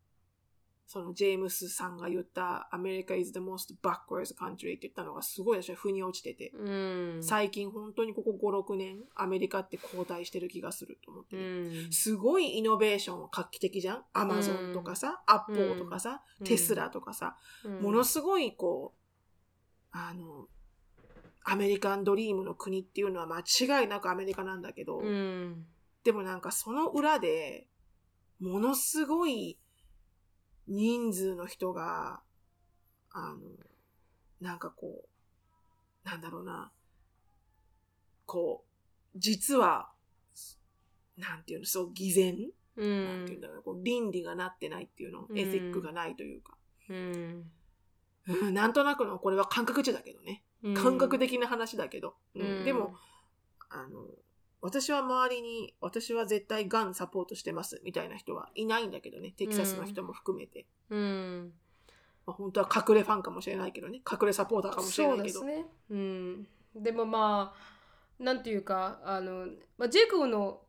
[0.93, 6.51] そのジェームスさんが言った、アメリカ is the most backwards country って言ったのがすごい私は腑に落ちてて。
[6.55, 7.23] うん。
[7.23, 11.91] 最近本当にここ5、6年、アメリカって後退してる気がすると思ってうね、ん。
[11.91, 14.03] すごいイノベーション画期的じゃん？
[14.13, 16.45] アマゾンとかさ、アッポーとかさ、うん。
[16.45, 17.81] テスラとかさ、うん。
[17.81, 20.45] ものすごいこう、あの、
[21.43, 25.65] アメリカンドリームの国っていうのは間違いなくアメリカなんだけど、うん。
[26.03, 27.67] でもなんかその裏で、
[28.39, 29.57] ものすごい
[30.67, 32.21] 人数の人が、
[33.11, 33.39] あの、
[34.41, 36.71] なんかこう、なんだろうな、
[38.25, 38.63] こ
[39.15, 39.89] う、実は、
[41.17, 45.37] なんていうの、そう、偽善、うなんんていうんだろう、こう倫理がなってないっていうの、うん。
[45.37, 46.57] エティックがないというか、
[46.89, 47.51] うん。
[48.27, 50.43] うん、なんとなくの、これは感覚値だけどね。
[50.63, 50.73] うん。
[50.73, 52.15] 感覚的な話だけど。
[52.35, 52.41] うん。
[52.41, 52.65] うん。
[52.65, 52.95] でも、
[53.69, 54.07] あの、
[54.63, 59.33] 私は周りに、私は絶対ガンサポートしてますみたいな人はいないんだけどね。
[59.35, 60.65] テキサスの人も含めて。
[60.89, 61.51] うん
[62.25, 64.01] まあ、本当は隠れファンかもしれないけどね。
[64.09, 65.39] 隠れサポーターかもしれないけど。
[65.41, 65.65] そうですね。
[65.89, 69.47] うん、でもまあなんていうかあの、
[69.77, 70.61] まあ、ジェイコブの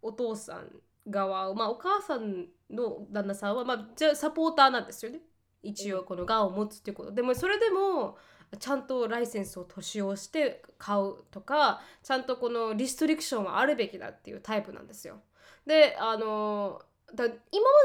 [0.00, 0.70] お父さん
[1.08, 5.22] 側、まあ、お母さんの旦那さんは、まあ、じゃあサポーターなんですよね
[5.62, 8.16] 一応このがんを持つっていうことでもそれでも
[8.58, 15.20] ちゃんとライセンスを年をして買うとかちゃんとこのリストリクションはあるべきだっていうタイプなんですよ。
[15.66, 16.82] であの
[17.14, 17.38] だ今ま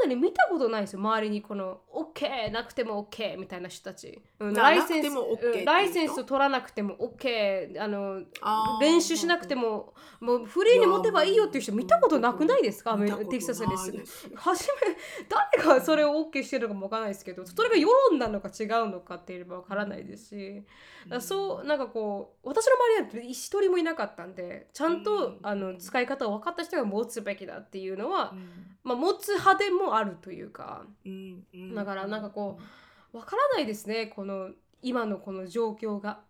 [0.08, 1.00] でに見たことないんですよ。
[1.00, 8.22] 周りにこの OK なくても OK みたいな人たち、うんなライセンス OK ライセンスを取らなくても OK あの
[8.80, 12.96] 練習しなくてももうフリーに持てばいいよっていう人見たことなくないですか？
[12.96, 14.06] テキサスです。
[14.06, 14.96] す初め
[15.28, 20.62] 誰がそれを OK してるのかもわからないですけどそれが世論なのか違うのかって言えばわからないですし。
[21.06, 22.72] だからそうなんかこう私の
[23.04, 31.74] 周りは一人もいなかったんでちゃんと、うんあの使い方を分かった人が持つべきだっていうのは、うんまあ、持つ派でもあるというかうんうん。
[31.74, 32.58] だからなんかこ
[33.12, 34.50] うわからないですねこの
[34.82, 36.20] 今のこの状況が。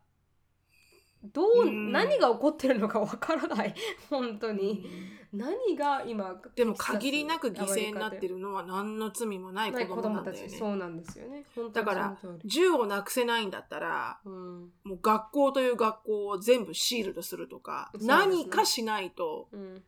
[1.33, 1.91] どう、うん。
[1.93, 3.75] 何が起こってるのか わからない
[4.09, 4.57] 本当うん。
[4.57, 4.87] に、
[5.33, 11.45] 何が今でも限りなく犠牲になってるるのは何の罪もない子子供なんだよそうなんですよね。
[11.73, 14.73] だから銃をなくせないんだったらうん。
[14.85, 18.07] もう学校という学校を全部シールドするとか、ね。
[18.07, 19.85] 何かしないとうん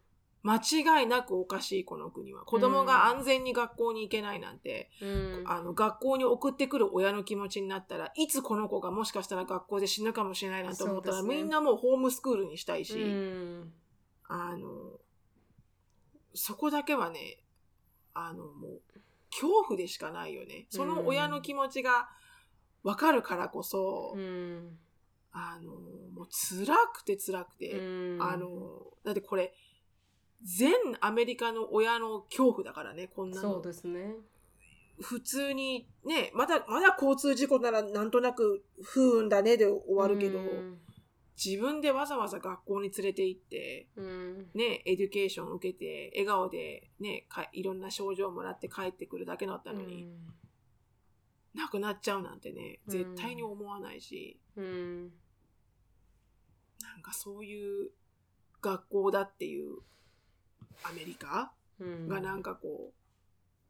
[0.48, 2.42] 間違いなくおかしいこの国は。
[2.44, 5.44] 子供が安全に学校に行けないなんて、うん。
[5.46, 11.28] あの学校に送ってくる親の気持ちになったらいつこの子がもしかしたら学校で死ぬかもしれないなんて思ったら、ね。
[11.28, 13.72] みんなもうホームスクールにしたいし、うん。
[14.24, 14.68] あの
[16.32, 17.42] そこだけはね
[18.14, 18.80] あのもう
[19.30, 20.66] 恐怖でしかないよね。
[20.70, 22.08] その親の気持ちが
[22.84, 24.78] 分かるからこそ、うん。
[25.30, 28.22] あのもう辛くて辛くて、うん。
[28.22, 28.48] あの
[29.04, 29.52] だってこれ
[30.42, 34.14] 全アメリカの親の恐怖だからねこんなそうのですね。
[35.00, 40.78] 普通にねまだまだ交通事故ならなんとなく不運だねで終わるけど、うん。
[41.42, 44.46] 自分でわざわざ学校に連れて行ってうん。
[44.54, 50.08] ね、 education を受けて、笑顔でね、かいろんな症状をもらって帰ってくるだけだったのに、
[51.54, 52.92] 亡くなっちゃうなんてね、うん。
[52.92, 55.02] 絶対に思わないし、うん。
[56.82, 57.90] なんかそういう
[58.60, 59.76] 学校だっていう
[60.82, 61.52] アメリカ？
[61.80, 62.94] うんがなんかこう、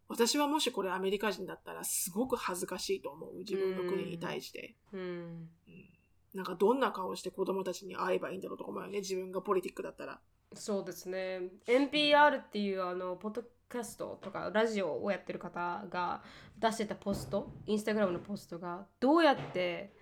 [0.09, 3.39] 私はもしこれアメリカ人だったらすごく恥ずかしいと思う。
[3.39, 4.75] 自分の国に対して。
[4.93, 5.49] うんうん
[6.35, 8.99] なんかどんな顔して子供たちに会えばいいんだろうとか思うよね。
[8.99, 10.21] 自分がポリティックだったら。
[10.53, 16.23] そうですね NPR っていうあのポッドキャストとかラジオをやってる方が
[16.59, 19.93] 出してたポストインスタグラムのポストがどうやって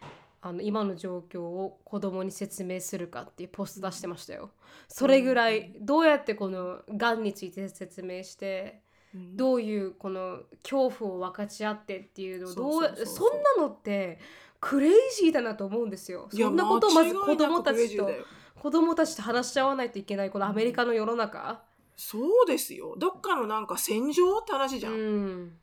[0.46, 4.52] あの今の状況を子供に説明するかっていうポスト出してましたよ。
[4.86, 8.80] それぐらいどうやってこのがんについて説明して
[9.12, 14.20] うんどういうこの恐怖を分かち合ってっていうのをどうそんなのって
[14.60, 16.28] クレイジーだなと思うんですよ。
[16.30, 18.08] そんなことをまず子供たちと
[18.54, 21.64] 子供たちと話し合わないといけないこのアメリカの世の中。
[21.96, 22.94] そうですよ。
[22.98, 25.58] どっかのなんか戦場って話じゃんうん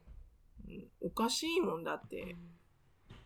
[1.00, 2.36] おかしいもんだって。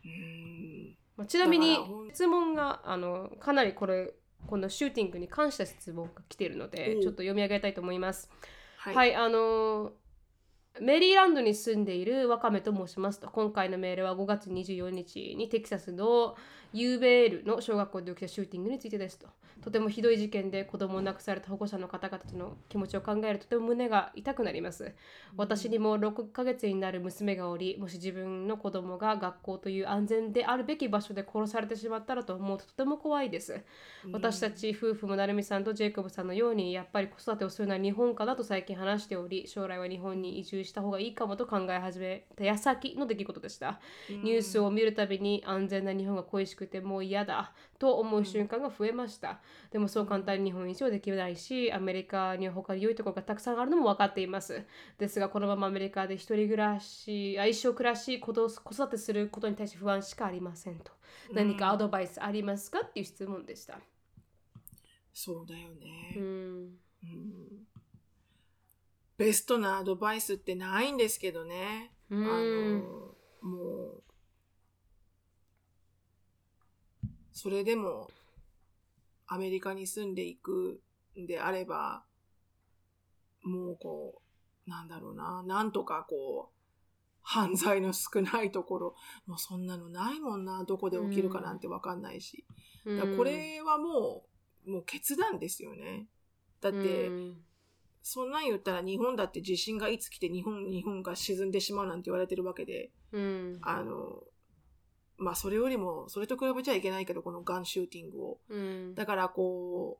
[0.06, 0.98] うん。
[1.18, 1.78] まあちなみに
[2.14, 4.14] 質問があのかなりこれ
[4.46, 8.30] このシューティングに関した質問が来ているのでちょっと読み上げたいと思います。
[8.78, 9.92] ははい、あの
[10.80, 16.36] メリーランドに住んでいるワカメと申しますと今回のメールは5月24日にテキサスの
[16.80, 19.28] ユーベールの小学校で起きたシューティングについてですと。
[19.62, 24.94] とてもひどい事件で子供を亡くされた保護者の方々との気持ちを考えるととても胸が痛くなります。
[25.36, 33.62] 私にも6ヶ月になる娘がおりもし自分の子供が学校という安全であるべき場所で殺されてしまったらと思うととても怖いです。
[34.12, 43.80] 私たち夫婦も成美さんとジェイコブさんのようにやっぱり子育てをするのは日本かだと最近話しており将来は日本に移住した方がいいかもと考え始めた矢先の出来事でした。
[44.10, 49.40] ニュースを見るたびに安全な日本が恋しくてもう嫌だと思う瞬間が増えました。
[49.72, 54.64] でもそう簡単に日本移住できないしアメリカには他に良いところがたくさんあるのも分かっています。
[54.98, 60.92] ですがこのままアメリカで一人暮らしあ一生暮らし子育てすることに対して不安しかありませんと。
[61.34, 62.82] 何かアドバイスありますか？
[62.84, 63.80] っていう質問でした。
[65.14, 66.24] そうだよね、うん。
[67.04, 67.68] うん。
[69.18, 71.92] ベストなアドバイスってないんですけどね。
[72.12, 72.24] うん。
[72.24, 73.62] あの、も
[73.98, 74.04] う、
[77.38, 78.10] それでも、
[79.28, 80.82] アメリカに住んでいく
[81.16, 82.04] んであれば、
[83.44, 84.24] もうこ
[84.66, 86.58] う、なんだろうな、なんとかこう、
[87.22, 88.96] 犯罪の少ないところ、
[89.28, 92.44] もうそんなのないもんな、どこで起きるかなんてわかんないし。
[92.88, 94.26] だからこれはも
[94.66, 96.08] う、もう決断ですよね。
[96.60, 97.38] だって、うん
[98.10, 104.24] そんなん言ったら日本だって地震がいつ来て日本、日本が沈んでしまうなんて言われてるわけで、うんあの、
[105.18, 108.40] まあそれよりも、それと比べちゃいけないけど、このガンシューティングを。
[108.50, 108.96] うん。
[108.96, 110.00] だからこ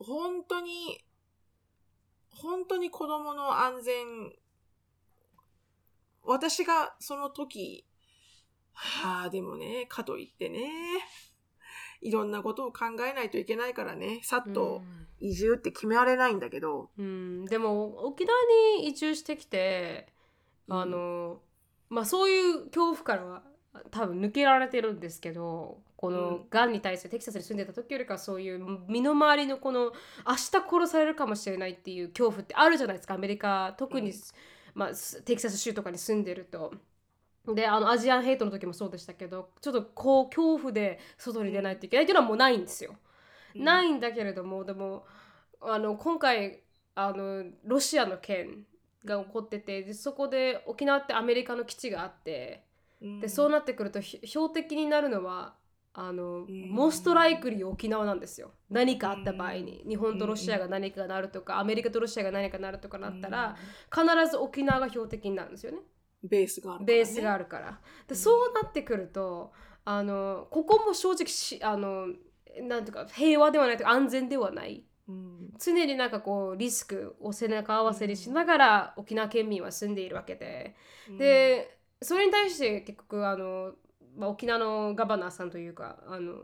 [0.00, 1.04] う、本当に、
[2.30, 4.32] 本当に子供の安全、
[6.22, 7.86] 私がその時、
[8.72, 10.70] はあ、でもね、かといってね、
[12.02, 14.82] いろんなことを考えないといけないからね、さっと
[15.18, 18.36] 移住って決められないんだけど、うん、でも沖縄
[18.78, 20.08] に移住してきて
[20.68, 21.40] あの、
[21.88, 23.42] まあそういう恐怖からは
[23.90, 29.92] 多分抜けられてるんですけどこのがんに対するテキサスに住んでた時よりかはそういう身の回りのこの
[30.26, 34.16] 明日殺されるかもしれないっていう恐怖ってあるじゃないですかアメリカ特に、うん
[34.76, 34.90] まあ、
[35.24, 36.72] テキサス州とかに住んでると。
[37.54, 42.96] であのアジアンヘイトの時もそうでしたけどちょっとこう恐怖で外に出ないといけないっていうのはもうないんですよ。
[43.54, 45.06] ないんだけれどもでも
[45.60, 46.62] あの今回
[46.94, 48.66] あのロシアの件
[49.04, 52.65] が起こっててでそこで沖縄ってアメリカの基地があってうん
[53.00, 55.54] でそうなってくるとひ標的になるのは
[55.98, 56.70] あの、ん。
[56.70, 58.50] モストライクリー沖縄なんですよ。
[58.68, 59.82] 何かあった場合に。
[59.88, 63.56] 日本とロシアが何かなるとかアメリカとロシアが何かなるとかなったら
[63.90, 65.78] 必ず沖縄が標的になるんですよね。
[66.22, 66.98] ベースがあるからね。
[66.98, 67.80] ベースがあるから。
[68.06, 69.52] でそうなってくると
[69.86, 72.08] あのここも正直しあの
[72.60, 74.84] なんていうか平和ではないとか安全ではない。
[75.08, 75.54] うん。
[75.58, 80.76] 常になんかこうリスクを背中合わせにしながら沖縄県民は住んでいるわけで、
[81.18, 83.72] でそれに対して結局あの、
[84.16, 86.34] まあ、沖縄のガバナーさんというかあの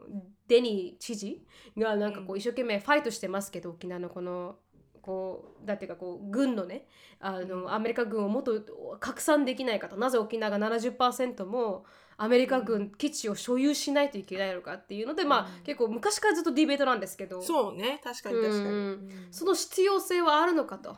[0.48, 1.42] デニー知事
[1.76, 4.56] がなんかこうう一生懸命ファイトしてますけど沖縄のこの
[5.02, 6.86] こうだっていうかこう軍のね
[7.18, 7.72] あの、うん。
[7.72, 8.60] アメリカ軍をもっと
[9.00, 9.96] 拡散できないかと。
[9.96, 11.84] なぜ沖縄が70%も
[12.16, 15.62] アメリカ軍基地を所有しないといけないのかっていうので、まあうん。
[15.64, 17.42] 結構昔からずっとディベートなんですけど。
[17.42, 18.00] そうね。
[18.02, 19.28] 確かに確かに、うん。
[19.30, 20.96] その必要性はあるのかと。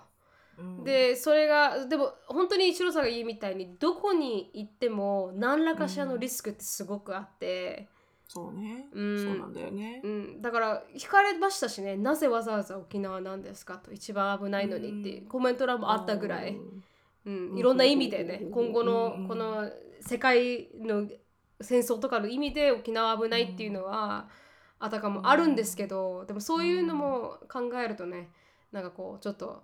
[0.59, 0.85] うん。
[0.85, 7.89] でそれがでも本当に一郎さんが言うみたいにどこに行っても何らかしらのリスクってすごくあって、
[8.29, 9.23] そうね、うん。
[9.23, 10.01] そうなんだよね。
[10.03, 10.43] うん。
[10.43, 11.97] だから聞かれましたしね。
[11.97, 16.57] なぜわざわざ沖縄なんですかと一番危ないのにってコメント欄もあったぐらい、
[17.27, 17.51] うん。
[17.51, 17.59] うん。
[17.59, 18.51] いろんな意味でねうん。
[18.51, 18.87] 今後うん。
[18.87, 21.09] のこの世界の
[21.61, 24.29] 戦争とかの意味で沖縄危ないっていうのは
[24.79, 28.31] あたかもあるんですけどでもそういうのも考えるとね
[28.73, 29.63] なんかこうちょっと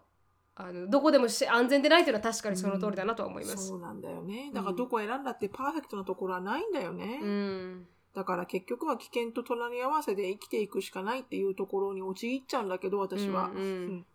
[0.67, 3.69] あのどこでもし安全でないというのは確かにその通りだなとは思います。
[3.69, 4.51] そうなんだよね。
[4.55, 7.87] だからどこ選んだってパーフェクトなところはないんだよね、うん。
[8.15, 14.07] だから結局は危険と隣り合わせで生きていくしかないっていうところに陥っちゃうんだけど私は、うんうん。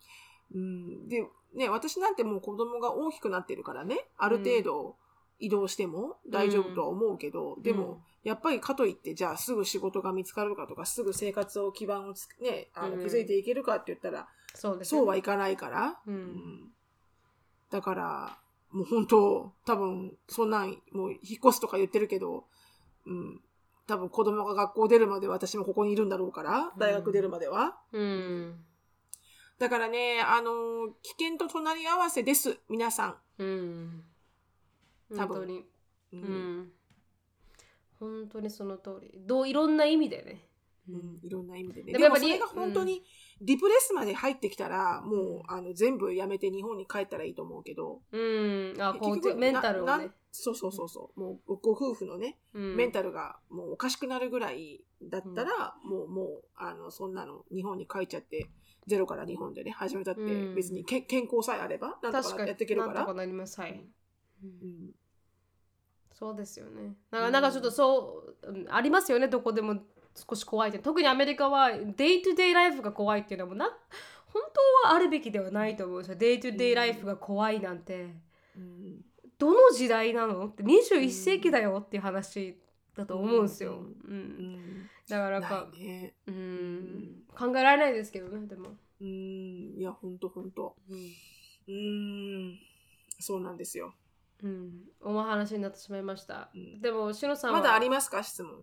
[0.53, 1.09] うん。
[1.09, 1.23] で
[1.55, 4.95] ね私なんてもう子供が大きくなってるからねある程度
[5.39, 13.03] 移動しても大丈夫とは思うけど、でも、やっぱりかといってじゃあすぐ仕事が見つかるかとかすぐ生活を基盤をつねあのうん。
[13.03, 16.17] 築いていけるかって言ったら、そうですそうはいかないから、ううん。
[16.17, 16.71] ん
[17.69, 18.37] だから
[18.71, 22.45] もう本当多分そんなんもう引っ越すとか言ってるけど、
[23.05, 23.41] うん、
[23.87, 28.65] 多分子供が学校出るまで私もここにいるんだろうから大学出るまでは、うん。
[29.59, 34.03] だからねあの危険と隣り合わせです皆さん、うん。
[35.15, 35.65] 本当に。
[36.13, 36.59] ううん。
[36.61, 36.71] ん
[37.99, 39.21] 本当にその通り。
[39.25, 40.47] どういろんな意味でね。
[40.89, 41.93] うんいろんな意味でね。
[41.93, 43.03] でもやっぱりそれが本当に
[43.41, 48.75] ディプレスまで入ってきたら、もうあの全部やめて日本に帰ったらいいと思うけど、うん。
[48.79, 50.11] あこうメンタルをね。
[50.37, 52.75] そうそうそうそう、もうご夫婦のね、うん。
[52.75, 58.49] メンタルがもうおかしくなるぐらいだったら、もう、もう、あの、そんなの日本に帰っちゃって、
[58.85, 60.55] ゼロから日本でね、始めたってうん。
[60.55, 62.47] 別にけ、健康さえあれば、なんとか確かに。
[62.49, 62.93] やっていけるから。
[62.95, 63.59] なんとかなります。
[63.61, 63.71] はい、
[64.43, 64.49] うん。
[64.49, 64.95] うん。
[66.11, 66.95] そうですよね。
[67.11, 69.83] なんかなんかちょっとそう、うんありますよねどこでも
[70.15, 70.79] 少し怖いって。
[70.79, 73.65] 特にアメリカは day to day life が怖いっていうのもな。
[74.27, 74.43] 本
[74.83, 75.99] 当はあるべきではないと思う。
[75.99, 78.15] んですよ day to day life が怖いなんて。
[78.55, 79.05] うん。
[79.37, 80.47] どの時代なの？
[80.47, 80.63] って。
[80.63, 82.57] 21世紀だよっていう話
[82.95, 86.13] だと思うんですよ、ううんうんだからかね。
[86.25, 86.75] ううん。
[86.77, 88.69] ん考えられないですけどねでも、
[89.01, 89.07] うん、
[89.77, 90.77] いや、ほんとほんと。
[90.89, 92.57] うん、
[93.19, 93.93] そうなんですよ。
[94.43, 96.81] うん、お話になってしまいました、うん。
[96.81, 97.59] でもしのさんは？
[97.59, 98.53] まだありますか、質問。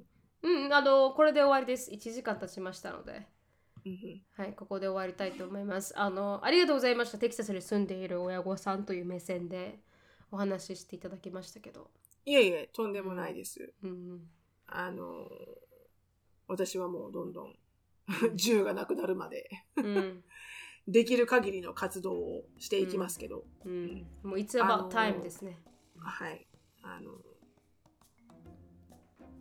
[0.42, 3.26] うんあのこれで終わりです1時間経ちましたので
[3.84, 5.98] うんはい、ここで終わりたいと思います。
[5.98, 7.18] あの、ありがとうございました。
[7.18, 9.80] テキサスに住んでいる親御さんという目線で
[10.30, 11.90] お話ししていただきましたけど。
[12.24, 13.72] いえいえ、とんでもないです。
[13.82, 14.20] うん、
[14.68, 15.28] あの、
[16.46, 17.56] 私はもうどんどん
[18.36, 20.24] 銃がなくなるまでうん、
[20.86, 24.06] できる限りの活動をしていきますけど、うん。
[24.22, 25.58] もう It's あ about の time ですね。
[25.98, 26.46] はい。
[26.82, 27.18] あの、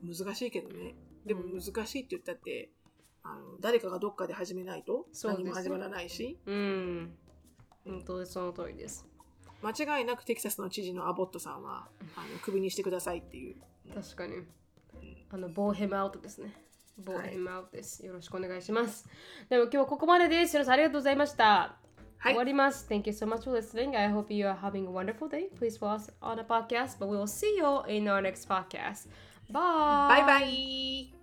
[0.03, 0.95] 難しいけどね。
[1.25, 2.69] でもうん難しいって言ったって、
[3.23, 7.13] あの誰かがどっかで始めないと何も始まらないし、うん。
[7.85, 9.05] 本当にその通りです。
[9.63, 13.55] 間違いなくテキサスの知事のアボットさんは、あのクビにしてくださいっていう。
[13.93, 14.37] 確かに。
[15.29, 16.53] あの、ボーヘムアウトですね。
[16.97, 18.05] ボーヘムアウトです。
[18.05, 19.07] よろしくお願いします。
[19.49, 20.53] でも今日はここまでです。
[20.53, 21.77] 皆さんありがとうございました。
[22.17, 22.87] はい終わります。
[22.87, 23.97] Thank you so much for listening.
[23.97, 25.49] I hope you are having a wonderful day.
[25.59, 29.09] Please follow us on a podcast, but we will see you in our next podcast.
[29.51, 29.59] Bye.
[30.07, 31.20] バイバイ